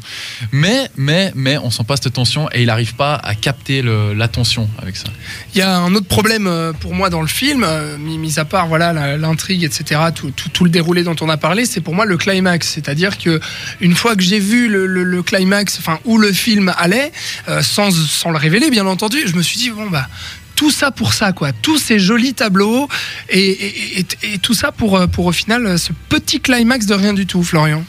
Mais, 0.51 0.89
mais, 0.97 1.31
mais, 1.35 1.57
on 1.57 1.71
sent 1.71 1.83
pas 1.87 1.95
cette 1.97 2.13
tension 2.13 2.49
et 2.51 2.61
il 2.61 2.67
n'arrive 2.67 2.95
pas 2.95 3.15
à 3.15 3.35
capter 3.35 3.81
l'attention 4.15 4.69
avec 4.81 4.95
ça. 4.95 5.07
Il 5.53 5.59
y 5.59 5.61
a 5.61 5.77
un 5.77 5.93
autre 5.95 6.07
problème 6.07 6.47
euh, 6.47 6.73
pour 6.73 6.93
moi 6.93 7.09
dans 7.09 7.21
le 7.21 7.27
film, 7.27 7.63
euh, 7.63 7.97
mis, 7.97 8.39
à 8.39 8.45
part 8.45 8.67
voilà 8.67 9.17
l'intrigue, 9.17 9.63
etc., 9.63 10.01
tout, 10.13 10.31
tout- 10.31 10.49
tout 10.49 10.63
le 10.63 10.69
déroulé 10.69 11.03
dont 11.03 11.15
on 11.21 11.29
a 11.29 11.37
parlé, 11.37 11.65
c'est 11.65 11.81
pour 11.81 11.93
moi 11.95 12.05
le 12.05 12.17
climax. 12.17 12.67
C'est-à-dire 12.73 13.17
que 13.17 13.39
une 13.81 13.95
fois 13.95 14.15
que 14.15 14.21
j'ai 14.23 14.39
vu 14.39 14.67
le, 14.67 14.85
le- 14.85 15.03
le 15.03 15.23
climax, 15.23 15.77
enfin 15.79 15.99
où 16.05 16.17
le 16.17 16.31
film 16.31 16.73
allait, 16.77 17.11
euh, 17.47 17.61
sans, 17.61 17.91
sans 17.91 18.31
le 18.31 18.37
révéler 18.37 18.69
bien 18.69 18.85
entendu, 18.85 19.19
je 19.25 19.35
me 19.35 19.41
suis 19.41 19.57
dit 19.57 19.69
bon 19.69 19.89
bah 19.89 20.07
tout 20.55 20.71
ça 20.71 20.91
pour 20.91 21.13
ça 21.13 21.33
quoi, 21.33 21.51
tous 21.51 21.77
ces 21.77 21.99
jolis 21.99 22.33
tableaux 22.33 22.87
et, 23.29 24.05
tout 24.41 24.53
ça 24.53 24.71
pour 24.71 24.97
euh, 24.97 25.07
pour 25.07 25.25
au 25.25 25.31
final 25.31 25.65
euh, 25.65 25.77
ce 25.77 25.91
petit 26.09 26.39
climax 26.39 26.85
de 26.85 26.93
rien 26.93 27.13
du 27.13 27.25
tout, 27.25 27.43
Florian. 27.43 27.83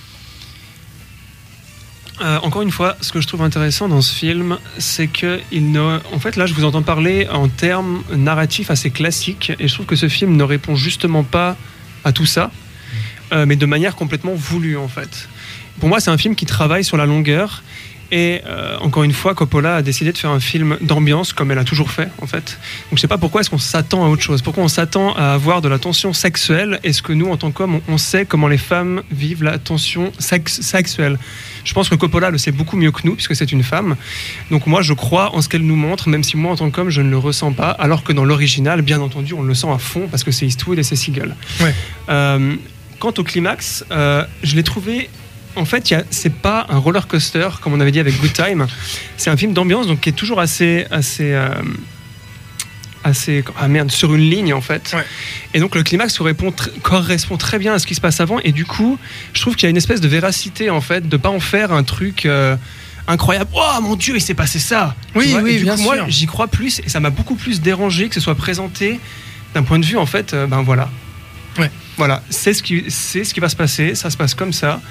Euh, 2.22 2.38
encore 2.42 2.62
une 2.62 2.70
fois, 2.70 2.96
ce 3.02 3.12
que 3.12 3.20
je 3.20 3.26
trouve 3.26 3.42
intéressant 3.42 3.88
dans 3.88 4.00
ce 4.00 4.14
film, 4.14 4.58
c'est 4.78 5.06
que 5.06 5.38
il 5.52 5.70
ne, 5.70 6.00
en 6.14 6.18
fait, 6.18 6.36
là, 6.36 6.46
je 6.46 6.54
vous 6.54 6.64
entends 6.64 6.82
parler 6.82 7.28
en 7.30 7.48
termes 7.48 8.02
narratifs 8.10 8.70
assez 8.70 8.90
classiques, 8.90 9.52
et 9.58 9.68
je 9.68 9.74
trouve 9.74 9.84
que 9.84 9.96
ce 9.96 10.08
film 10.08 10.34
ne 10.34 10.42
répond 10.42 10.76
justement 10.76 11.24
pas 11.24 11.58
à 12.04 12.12
tout 12.12 12.24
ça, 12.24 12.50
mais 13.34 13.56
de 13.56 13.66
manière 13.66 13.96
complètement 13.96 14.32
voulue, 14.34 14.78
en 14.78 14.88
fait. 14.88 15.28
Pour 15.78 15.90
moi, 15.90 16.00
c'est 16.00 16.10
un 16.10 16.16
film 16.16 16.34
qui 16.34 16.46
travaille 16.46 16.84
sur 16.84 16.96
la 16.96 17.04
longueur. 17.04 17.62
Et 18.12 18.40
euh, 18.46 18.76
encore 18.80 19.02
une 19.02 19.12
fois, 19.12 19.34
Coppola 19.34 19.76
a 19.76 19.82
décidé 19.82 20.12
de 20.12 20.18
faire 20.18 20.30
un 20.30 20.38
film 20.40 20.76
d'ambiance 20.80 21.32
comme 21.32 21.50
elle 21.50 21.58
a 21.58 21.64
toujours 21.64 21.90
fait, 21.90 22.08
en 22.22 22.26
fait. 22.26 22.58
Donc 22.90 22.98
je 22.98 23.00
sais 23.00 23.08
pas 23.08 23.18
pourquoi 23.18 23.40
est-ce 23.40 23.50
qu'on 23.50 23.58
s'attend 23.58 24.04
à 24.04 24.08
autre 24.08 24.22
chose. 24.22 24.42
Pourquoi 24.42 24.62
on 24.62 24.68
s'attend 24.68 25.12
à 25.14 25.32
avoir 25.32 25.60
de 25.60 25.68
la 25.68 25.78
tension 25.78 26.12
sexuelle? 26.12 26.78
Est-ce 26.84 27.02
que 27.02 27.12
nous, 27.12 27.28
en 27.30 27.36
tant 27.36 27.50
qu'hommes, 27.50 27.76
on- 27.76 27.82
on 27.94 27.98
sait 27.98 28.24
comment 28.24 28.46
les 28.48 28.58
femmes 28.58 29.02
vivent 29.10 29.42
la 29.42 29.58
tension 29.58 30.12
sex- 30.18 30.60
sexuelle? 30.60 31.18
Je 31.64 31.74
pense 31.74 31.88
que 31.88 31.96
Coppola 31.96 32.30
le 32.30 32.38
sait 32.38 32.52
beaucoup 32.52 32.76
mieux 32.76 32.92
que 32.92 33.00
nous, 33.04 33.14
puisque 33.16 33.34
c'est 33.34 33.50
une 33.50 33.64
femme. 33.64 33.96
Donc 34.52 34.68
moi, 34.68 34.82
je 34.82 34.92
crois 34.92 35.34
en 35.34 35.40
ce 35.42 35.48
qu'elle 35.48 35.62
nous 35.66 35.74
montre, 35.74 36.08
même 36.08 36.22
si 36.22 36.36
moi, 36.36 36.52
en 36.52 36.56
tant 36.56 36.70
qu'homme, 36.70 36.90
je 36.90 37.02
ne 37.02 37.10
le 37.10 37.18
ressens 37.18 37.52
pas. 37.54 37.70
Alors 37.70 38.04
que 38.04 38.12
dans 38.12 38.24
l'original, 38.24 38.82
bien 38.82 39.00
entendu, 39.00 39.34
on 39.34 39.42
le 39.42 39.54
sent 39.54 39.66
à 39.74 39.78
fond, 39.78 40.06
parce 40.08 40.22
que 40.22 40.30
c'est 40.30 40.46
Eastwood 40.46 40.78
et 40.78 40.84
c'est 40.84 40.94
Seagull. 40.94 41.34
Ouais. 41.60 41.74
Euh, 42.08 42.54
quant 43.00 43.12
au 43.18 43.24
climax, 43.24 43.84
euh, 43.90 44.24
je 44.44 44.54
l'ai 44.54 44.62
trouvé 44.62 45.10
en 45.56 45.64
fait, 45.64 45.94
c'est 46.10 46.32
pas 46.32 46.66
un 46.68 46.78
roller 46.78 47.06
coaster 47.06 47.48
comme 47.60 47.72
on 47.72 47.80
avait 47.80 47.92
dit 47.92 48.00
avec 48.00 48.20
Good 48.20 48.32
Time. 48.32 48.66
C'est 49.16 49.30
un 49.30 49.36
film 49.36 49.52
d'ambiance 49.52 49.86
donc 49.86 50.00
qui 50.00 50.10
est 50.10 50.12
toujours 50.12 50.40
assez 50.40 50.86
assez 50.90 51.32
euh, 51.32 51.50
assez 53.04 53.44
ah 53.58 53.68
merde 53.68 53.90
sur 53.90 54.14
une 54.14 54.28
ligne 54.28 54.52
en 54.52 54.60
fait. 54.60 54.92
Ouais. 54.94 55.04
Et 55.54 55.60
donc 55.60 55.74
le 55.74 55.82
climax 55.82 56.16
correspond, 56.18 56.50
tr- 56.50 56.70
correspond 56.82 57.36
très 57.36 57.58
bien 57.58 57.74
à 57.74 57.78
ce 57.78 57.86
qui 57.86 57.94
se 57.94 58.00
passe 58.00 58.20
avant 58.20 58.40
et 58.40 58.52
du 58.52 58.64
coup, 58.64 58.98
je 59.32 59.40
trouve 59.40 59.54
qu'il 59.54 59.64
y 59.64 59.68
a 59.68 59.70
une 59.70 59.76
espèce 59.76 60.00
de 60.00 60.08
véracité 60.08 60.70
en 60.70 60.80
fait 60.80 61.08
de 61.08 61.16
pas 61.16 61.30
en 61.30 61.40
faire 61.40 61.72
un 61.72 61.84
truc 61.84 62.26
euh, 62.26 62.56
incroyable. 63.06 63.50
Oh 63.54 63.80
mon 63.82 63.94
dieu, 63.96 64.16
il 64.16 64.20
s'est 64.20 64.34
passé 64.34 64.58
ça. 64.58 64.96
Oui, 65.14 65.34
oui, 65.40 65.52
et 65.52 65.58
du 65.58 65.64
bien 65.64 65.76
coup, 65.76 65.82
moi, 65.82 65.94
sûr. 65.96 66.06
j'y 66.08 66.26
crois 66.26 66.48
plus 66.48 66.80
et 66.84 66.88
ça 66.88 66.98
m'a 67.00 67.10
beaucoup 67.10 67.36
plus 67.36 67.60
dérangé 67.60 68.08
que 68.08 68.14
ce 68.14 68.20
soit 68.20 68.34
présenté 68.34 68.98
d'un 69.54 69.62
point 69.62 69.78
de 69.78 69.86
vue 69.86 69.96
en 69.96 70.06
fait 70.06 70.34
euh, 70.34 70.46
ben 70.46 70.62
voilà. 70.62 70.90
Ouais. 71.58 71.70
Voilà, 71.96 72.22
c'est 72.28 72.52
ce 72.52 72.62
qui 72.62 72.84
c'est 72.88 73.24
ce 73.24 73.32
qui 73.32 73.40
va 73.40 73.48
se 73.48 73.56
passer, 73.56 73.94
ça 73.94 74.10
se 74.10 74.16
passe 74.18 74.34
comme 74.34 74.52
ça 74.52 74.82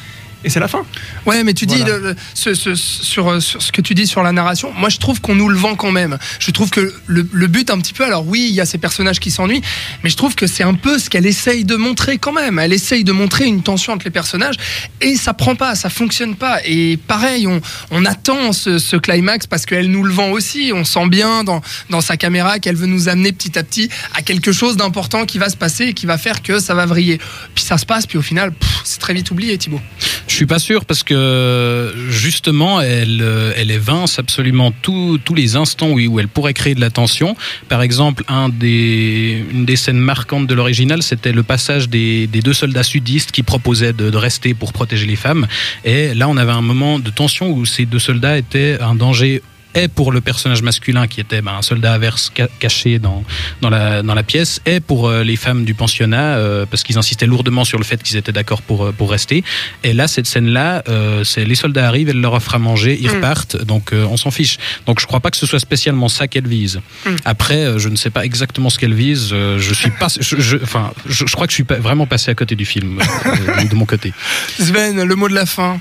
et 0.45 0.49
c'est 0.49 0.59
la 0.61 0.67
fin. 0.69 0.85
Ouais, 1.25 1.43
mais 1.43 1.53
tu 1.53 1.65
dis 1.65 1.75
Voilà. 1.79 1.97
le- 1.97 2.03
le- 2.11 2.15
ce- 2.33 2.53
ce- 2.53 2.75
sur, 2.75 3.41
sur 3.41 3.61
ce 3.61 3.71
que 3.71 3.81
tu 3.81 3.93
dis 3.93 4.07
sur 4.07 4.23
la 4.23 4.31
narration. 4.31 4.71
Moi, 4.77 4.89
je 4.89 4.97
trouve 4.99 5.19
qu'on 5.19 5.35
nous 5.35 5.49
le 5.49 5.57
vend 5.57 5.75
quand 5.75 5.91
même. 5.91 6.17
Je 6.39 6.51
trouve 6.51 6.69
que 6.69 6.93
le, 7.07 7.27
le 7.31 7.47
but 7.47 7.69
un 7.69 7.79
petit 7.79 7.93
peu. 7.93 8.05
Alors 8.05 8.25
oui, 8.27 8.45
il 8.49 8.53
y 8.55 8.61
a 8.61 8.65
ces 8.65 8.77
personnages 8.77 9.19
qui 9.19 9.31
s'ennuient, 9.31 9.61
mais 10.03 10.09
je 10.09 10.15
trouve 10.15 10.35
que 10.35 10.47
c'est 10.47 10.63
un 10.63 10.75
peu 10.75 10.99
ce 10.99 11.09
qu'elle 11.09 11.25
essaye 11.25 11.65
de 11.65 11.75
montrer 11.75 12.17
quand 12.19 12.31
même. 12.31 12.59
Elle 12.59 12.73
essaye 12.73 13.03
de 13.03 13.11
montrer 13.11 13.45
une 13.45 13.63
tension 13.63 13.93
entre 13.93 14.05
les 14.05 14.11
personnages 14.11 14.55
et 15.01 15.15
ça 15.15 15.33
prend 15.33 15.55
pas, 15.55 15.75
ça 15.75 15.89
fonctionne 15.89 16.35
pas. 16.35 16.59
Et 16.65 16.97
pareil, 16.97 17.47
on, 17.47 17.59
on 17.91 18.05
attend 18.05 18.53
ce, 18.53 18.77
ce 18.77 18.95
climax 18.95 19.47
parce 19.47 19.65
qu'elle 19.65 19.89
nous 19.89 20.03
le 20.03 20.13
vend 20.13 20.29
aussi. 20.29 20.71
On 20.73 20.85
sent 20.85 21.07
bien 21.07 21.43
dans, 21.43 21.61
dans 21.89 22.01
sa 22.01 22.17
caméra 22.17 22.59
qu'elle 22.59 22.75
veut 22.75 22.85
nous 22.85 23.09
amener 23.09 23.31
petit 23.31 23.57
à 23.57 23.63
petit 23.63 23.89
à 24.13 24.21
quelque 24.21 24.51
chose 24.51 24.77
d'important 24.77 25.25
qui 25.25 25.39
va 25.39 25.49
se 25.49 25.57
passer 25.57 25.85
et 25.87 25.93
qui 25.93 26.05
va 26.05 26.17
faire 26.19 26.43
que 26.43 26.59
ça 26.59 26.73
va 26.75 26.85
vriller. 26.85 27.19
Puis 27.55 27.63
ça 27.63 27.77
se 27.77 27.85
passe, 27.85 28.05
puis 28.05 28.17
au 28.17 28.21
final, 28.21 28.53
c'est 28.83 28.99
très 28.99 29.13
vite 29.13 29.31
oublié, 29.31 29.57
Thibaut. 29.57 29.81
Je 30.27 30.34
suis 30.35 30.45
pas 30.45 30.59
sûr 30.59 30.85
parce 30.85 31.03
que 31.03 31.93
justement, 32.09 32.81
elle, 32.81 33.21
euh, 33.21 33.53
elle 33.55 33.71
évince 33.71 34.19
absolument 34.19 34.71
tous 34.81 35.17
tous 35.23 35.33
les 35.33 35.55
instants 35.55 35.89
où, 35.89 35.99
où 35.99 36.19
elle 36.19 36.27
pourrait 36.27 36.53
créer 36.53 36.75
de 36.75 36.81
la 36.81 36.89
tension. 36.89 37.35
Par 37.69 37.81
exemple, 37.81 38.23
un 38.27 38.49
des, 38.49 39.43
une 39.51 39.65
des 39.65 39.75
scènes 39.75 39.97
marquantes 39.97 40.47
de 40.47 40.53
l'original, 40.53 41.01
c'était 41.03 41.31
le 41.31 41.43
passage 41.43 41.89
des, 41.89 42.27
des 42.27 42.41
deux 42.41 42.53
soldats 42.53 42.83
sudistes 42.83 43.31
qui 43.31 43.43
proposaient 43.43 43.93
de, 43.93 44.09
de 44.09 44.17
rester 44.17 44.53
pour 44.53 44.73
protéger 44.73 45.05
les 45.05 45.15
femmes. 45.15 45.47
Et 45.83 46.13
là, 46.13 46.27
on 46.27 46.37
avait 46.37 46.51
un 46.51 46.61
moment 46.61 46.99
de 46.99 47.09
tension 47.09 47.51
où 47.51 47.65
ces 47.65 47.85
deux 47.85 47.99
soldats 47.99 48.37
étaient 48.37 48.77
un 48.81 48.95
danger 48.95 49.41
et 49.75 49.87
pour 49.87 50.11
le 50.11 50.21
personnage 50.21 50.61
masculin 50.61 51.07
qui 51.07 51.19
était 51.19 51.41
ben, 51.41 51.53
un 51.53 51.61
soldat 51.61 51.93
averse 51.93 52.31
ca- 52.35 52.47
caché 52.59 52.97
dans, 52.99 53.23
dans, 53.61 53.69
la, 53.69 54.01
dans 54.03 54.15
la 54.15 54.23
pièce, 54.23 54.61
et 54.65 54.79
pour 54.79 55.07
euh, 55.07 55.23
les 55.23 55.35
femmes 55.35 55.65
du 55.65 55.73
pensionnat, 55.73 56.37
euh, 56.37 56.65
parce 56.65 56.83
qu'ils 56.83 56.97
insistaient 56.97 57.25
lourdement 57.25 57.63
sur 57.65 57.77
le 57.77 57.83
fait 57.83 58.01
qu'ils 58.01 58.17
étaient 58.17 58.31
d'accord 58.31 58.61
pour, 58.61 58.85
euh, 58.85 58.91
pour 58.91 59.11
rester. 59.11 59.43
Et 59.83 59.93
là, 59.93 60.07
cette 60.07 60.25
scène-là, 60.27 60.83
euh, 60.87 61.23
c'est 61.23 61.45
les 61.45 61.55
soldats 61.55 61.87
arrivent, 61.87 62.09
elle 62.09 62.21
leur 62.21 62.33
offre 62.33 62.55
à 62.55 62.59
manger, 62.59 62.97
ils 62.99 63.07
Mm. 63.09 63.15
repartent, 63.15 63.57
donc 63.63 63.93
euh, 63.93 64.05
on 64.09 64.17
s'en 64.17 64.31
fiche. 64.31 64.57
Donc 64.85 64.99
je 64.99 65.05
crois 65.05 65.19
pas 65.19 65.29
que 65.31 65.37
ce 65.37 65.45
soit 65.45 65.59
spécialement 65.59 66.07
ça 66.09 66.27
qu'elle 66.27 66.47
vise. 66.47 66.81
Mm. 67.05 67.15
Après, 67.25 67.77
je 67.77 67.89
ne 67.89 67.95
sais 67.95 68.09
pas 68.09 68.23
exactement 68.25 68.69
ce 68.69 68.79
qu'elle 68.79 68.93
vise. 68.93 69.29
euh, 69.33 69.59
je 69.59 69.73
suis 69.73 69.91
pas, 69.91 70.07
je, 70.19 70.37
je- 70.39 70.57
enfin, 70.63 70.93
je, 71.05 71.25
je 71.25 71.33
crois 71.33 71.47
que 71.47 71.51
je 71.51 71.55
suis 71.55 71.63
pas 71.63 71.75
vraiment 71.75 72.07
passé 72.07 72.31
à 72.31 72.35
côté 72.35 72.55
du 72.55 72.65
film 72.65 72.99
euh, 73.01 73.63
de 73.65 73.75
mon 73.75 73.85
côté. 73.85 74.13
Sven, 74.59 75.03
le 75.03 75.15
mot 75.15 75.27
de 75.27 75.33
la 75.35 75.45
fin 75.45 75.79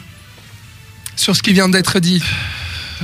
sur 1.16 1.36
ce 1.36 1.42
qui 1.42 1.52
vient 1.52 1.68
d'être 1.68 2.00
dit. 2.00 2.22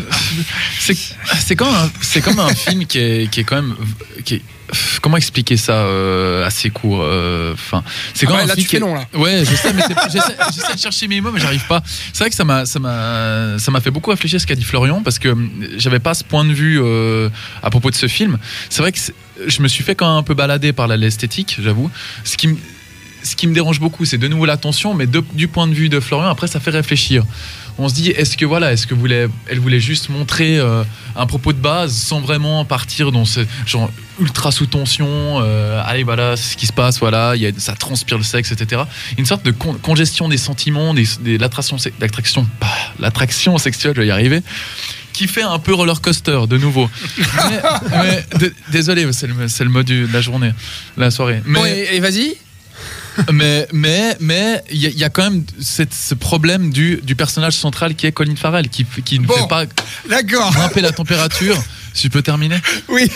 C'est 0.78 1.56
comme 1.56 1.68
un, 1.74 1.90
c'est 2.00 2.20
comme 2.20 2.38
un 2.40 2.54
film 2.54 2.86
qui 2.86 2.98
est, 2.98 3.30
qui 3.30 3.40
est 3.40 3.44
quand 3.44 3.56
même 3.56 3.74
qui 4.24 4.34
est- 4.36 4.42
comment 5.02 5.16
expliquer 5.16 5.56
ça 5.56 5.72
euh, 5.74 6.46
assez 6.46 6.70
court 6.70 7.00
euh, 7.02 7.52
enfin 7.54 7.82
c'est 8.14 8.26
Ah 8.26 8.30
quand 8.30 8.36
ouais, 8.36 8.46
là, 8.46 8.54
tu 8.54 8.62
fais 8.62 8.68
qui 8.68 8.76
est- 8.76 8.80
long, 8.80 8.94
là. 8.94 9.04
ouais 9.14 9.44
je 9.44 9.54
sais 9.56 9.72
mais 9.72 9.82
j'essaie 10.12 10.74
de 10.74 10.78
chercher 10.78 11.08
mes 11.08 11.20
mots 11.20 11.32
mais 11.32 11.40
j'arrive 11.40 11.66
pas 11.66 11.82
c'est 12.12 12.20
vrai 12.22 12.30
que 12.30 12.36
ça 12.36 12.44
m'a 12.44 12.66
ça 12.66 12.78
m'a 12.78 13.58
ça 13.58 13.70
m'a 13.72 13.80
fait 13.80 13.90
beaucoup 13.90 14.10
réfléchir 14.10 14.40
ce 14.40 14.46
qu'a 14.46 14.54
dit 14.54 14.62
Florian 14.62 15.02
parce 15.02 15.18
que 15.18 15.28
hum, 15.30 15.50
j'avais 15.76 15.98
pas 15.98 16.14
ce 16.14 16.22
point 16.22 16.44
de 16.44 16.52
vue 16.52 16.80
euh, 16.80 17.28
à 17.64 17.70
propos 17.70 17.90
de 17.90 17.96
ce 17.96 18.06
film 18.06 18.38
c'est 18.68 18.80
vrai 18.82 18.92
que 18.92 18.98
je 19.46 19.60
me 19.62 19.66
suis 19.68 19.82
fait 19.82 19.96
quand 19.96 20.08
même 20.08 20.18
un 20.18 20.22
peu 20.22 20.34
balader 20.34 20.72
par 20.72 20.86
l'esthétique 20.86 21.58
j'avoue 21.60 21.90
ce 22.24 22.36
qui 22.36 22.46
me 22.48 22.56
ce 23.22 23.36
qui 23.36 23.46
me 23.46 23.52
dérange 23.52 23.80
beaucoup, 23.80 24.06
c'est 24.06 24.16
de 24.16 24.28
nouveau 24.28 24.46
l'attention, 24.46 24.94
mais 24.94 25.06
de- 25.06 25.22
du 25.34 25.46
point 25.46 25.66
de 25.68 25.74
vue 25.74 25.90
de 25.90 26.00
Florian, 26.00 26.30
après, 26.30 26.46
ça 26.46 26.58
fait 26.58 26.70
réfléchir. 26.70 27.22
On 27.78 27.88
se 27.88 27.94
dit, 27.94 28.10
est-ce 28.10 28.36
que 28.36 28.44
voilà, 28.44 28.72
est-ce 28.72 28.86
que 28.86 28.94
voulait, 28.94 29.28
elle 29.48 29.58
voulait 29.58 29.80
juste 29.80 30.08
montrer 30.10 30.58
euh, 30.58 30.82
un 31.16 31.26
propos 31.26 31.52
de 31.52 31.58
base 31.58 31.94
sans 31.94 32.20
vraiment 32.20 32.64
partir 32.64 33.10
dans 33.12 33.24
ce 33.24 33.40
genre 33.66 33.90
ultra 34.20 34.52
sous 34.52 34.66
tension, 34.66 35.06
euh, 35.42 35.82
allez 35.86 36.02
voilà, 36.02 36.36
c'est 36.36 36.52
ce 36.52 36.56
qui 36.56 36.66
se 36.66 36.72
passe, 36.72 36.98
voilà, 36.98 37.32
il 37.36 37.42
y 37.42 37.46
a, 37.46 37.50
ça 37.56 37.72
transpire 37.74 38.18
le 38.18 38.24
sexe, 38.24 38.52
etc. 38.52 38.82
Une 39.16 39.24
sorte 39.26 39.44
de 39.44 39.50
con- 39.50 39.78
congestion 39.80 40.28
des 40.28 40.36
sentiments, 40.36 40.92
des, 40.92 41.06
des- 41.20 41.38
l'attraction, 41.38 41.76
l'attraction, 42.00 42.46
bah, 42.60 42.66
l'attraction 42.98 43.56
sexuelle, 43.58 43.94
je 43.96 44.00
vais 44.02 44.06
y 44.08 44.10
arriver 44.10 44.42
qui 45.12 45.26
fait 45.26 45.42
un 45.42 45.58
peu 45.58 45.74
roller 45.74 46.00
coaster 46.00 46.38
de 46.48 46.56
nouveau. 46.56 46.88
mais, 47.50 47.60
mais, 47.90 48.38
d- 48.38 48.52
désolé, 48.70 49.06
c'est 49.12 49.26
le, 49.26 49.34
le 49.34 49.68
mot 49.70 49.82
de 49.82 50.06
la 50.12 50.20
journée, 50.20 50.52
la 50.96 51.10
soirée. 51.10 51.42
Mais, 51.44 51.58
Bon, 51.58 51.66
et, 51.66 51.88
et 51.96 52.00
vas-y. 52.00 52.36
Mais 53.32 53.66
mais 53.72 54.16
mais 54.20 54.62
il 54.70 54.78
y, 54.78 54.86
a- 54.86 54.90
il 54.90 54.98
y 54.98 55.04
a 55.04 55.10
quand 55.10 55.30
même 55.30 55.44
cette- 55.60 55.94
ce 55.94 56.14
problème 56.14 56.72
du, 56.72 57.00
du 57.02 57.14
personnage 57.16 57.54
central 57.54 57.94
qui 57.94 58.06
est 58.06 58.12
Colin 58.12 58.36
Farrell 58.36 58.68
qui, 58.68 58.86
ne 59.20 59.26
Bon. 59.26 59.34
fait 59.34 59.48
pas 59.48 59.64
grimper 60.50 60.80
la 60.80 60.92
température. 60.92 61.56
Si 61.92 62.04
je 62.06 62.12
peux 62.12 62.22
terminer 62.22 62.56
Oui. 62.88 63.10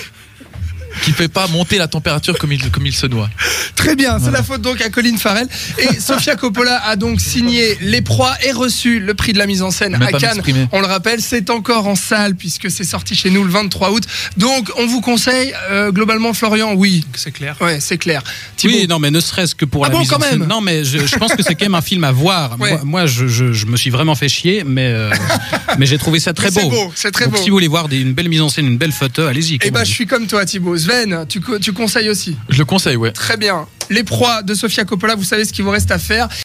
Qui 1.03 1.13
fait 1.13 1.29
pas 1.29 1.47
monter 1.49 1.79
la 1.79 1.89
température 1.89 2.39
comme 2.39 2.53
il, 2.53 2.71
comme 2.71 2.87
il 2.87 2.95
se 2.95 3.07
doit. 3.07 3.29
Très 3.77 3.97
bien, 3.97 4.19
c'est 4.19 4.31
la 4.31 4.43
faute 4.43 4.63
donc 4.63 4.81
à 4.81 4.89
Colin 4.91 5.17
Farrell. 5.17 5.49
Et 5.79 6.01
Sofia 6.01 6.37
Coppola 6.37 6.83
a 6.85 6.97
donc 6.97 7.21
signé 7.21 7.77
Les 7.81 8.01
Proies 8.03 8.35
et 8.45 8.53
reçu 8.53 9.01
le 9.01 9.15
prix 9.15 9.33
de 9.33 9.39
la 9.39 9.47
mise 9.47 9.63
en 9.63 9.71
scène 9.71 9.95
à 10.03 10.13
Cannes. 10.13 10.43
On 10.73 10.81
le 10.81 10.87
rappelle, 10.87 11.21
c'est 11.21 11.51
encore 11.51 11.87
en 11.87 11.97
salle 11.97 12.35
puisque 12.37 12.71
c'est 12.71 12.85
sorti 12.85 13.15
chez 13.15 13.31
nous 13.31 13.45
le 13.45 13.51
23 13.51 13.91
août. 13.93 14.05
Donc 14.37 14.71
on 14.79 14.87
vous 14.87 15.01
conseille, 15.01 15.53
euh, 15.71 15.91
globalement, 15.93 16.33
Florian, 16.35 16.75
oui. 16.75 17.05
C'est 17.15 17.33
clair. 17.33 17.57
Ouais, 17.61 17.81
c'est 17.81 17.99
clair. 17.99 18.23
Thibaut, 18.57 18.75
Oui, 18.75 18.87
non, 18.89 18.99
mais 18.99 19.11
ne 19.11 19.21
serait-ce 19.21 19.55
que 19.55 19.65
pour 19.65 19.85
Ah 19.85 19.89
la 19.89 19.95
bon, 19.95 20.01
mise 20.01 20.09
quand 20.09 20.17
en 20.17 20.21
scène. 20.21 20.39
même 20.41 20.49
Non, 20.49 20.61
mais 20.61 20.85
je, 20.85 20.99
je 21.07 21.17
pense 21.17 21.33
que 21.35 21.43
c'est 21.43 21.55
quand 21.55 21.65
même 21.67 21.75
un 21.75 21.81
film 21.83 22.05
à 22.05 22.13
voir. 22.13 22.57
Ouais. 22.65 22.71
Moi, 22.71 22.81
moi, 22.85 23.07
je, 23.07 23.27
je, 23.27 23.53
je 23.53 23.67
me 23.67 23.77
suis 23.77 23.91
vraiment 23.91 24.15
fait 24.15 24.29
chier, 24.29 24.63
mais, 24.65 24.87
euh, 24.87 25.11
mais 25.79 25.87
j'ai 25.87 25.99
trouvé 25.99 26.21
ça 26.21 26.33
très 26.33 26.47
Mais 26.47 26.53
c'est 26.53 26.63
beau. 26.63 26.71
beau, 26.71 26.93
c'est 26.95 27.11
très 27.11 27.25
Donc, 27.27 27.35
beau. 27.35 27.41
si 27.43 27.51
vous 27.51 27.57
voulez 27.57 27.69
voir 27.69 27.89
des- 27.89 28.01
une 28.01 28.13
belle 28.13 28.29
mise 28.29 28.41
en 28.41 28.49
scène, 28.49 28.67
une 28.67 28.79
belle 28.79 28.93
photo, 28.93 29.23
allez-y. 29.27 29.59
Eh 29.63 29.71
ben, 29.71 29.85
je 29.85 29.91
suis 29.91 30.07
comme 30.07 30.27
toi, 30.27 30.45
Thibaut. 30.47 30.77
Sven, 30.85 31.25
tu, 31.29 31.41
co- 31.41 31.59
tu 31.59 31.73
conseilles 31.73 32.11
aussi? 32.11 32.37
Je 32.50 32.59
le 32.59 32.64
conseille, 32.67 32.97
ouais. 32.97 33.11
Très 33.12 33.37
bien. 33.38 33.67
Les 33.91 34.03
proies 34.05 34.43
de 34.43 34.55
Sofia 34.55 34.85
Coppola, 34.85 35.14
vous 35.14 35.25
savez 35.25 35.45
ce 35.45 35.53
qu'il 35.53 35.64
vous 35.64 35.71
reste 35.71 35.91
à 35.91 35.99
faire. 35.99 36.29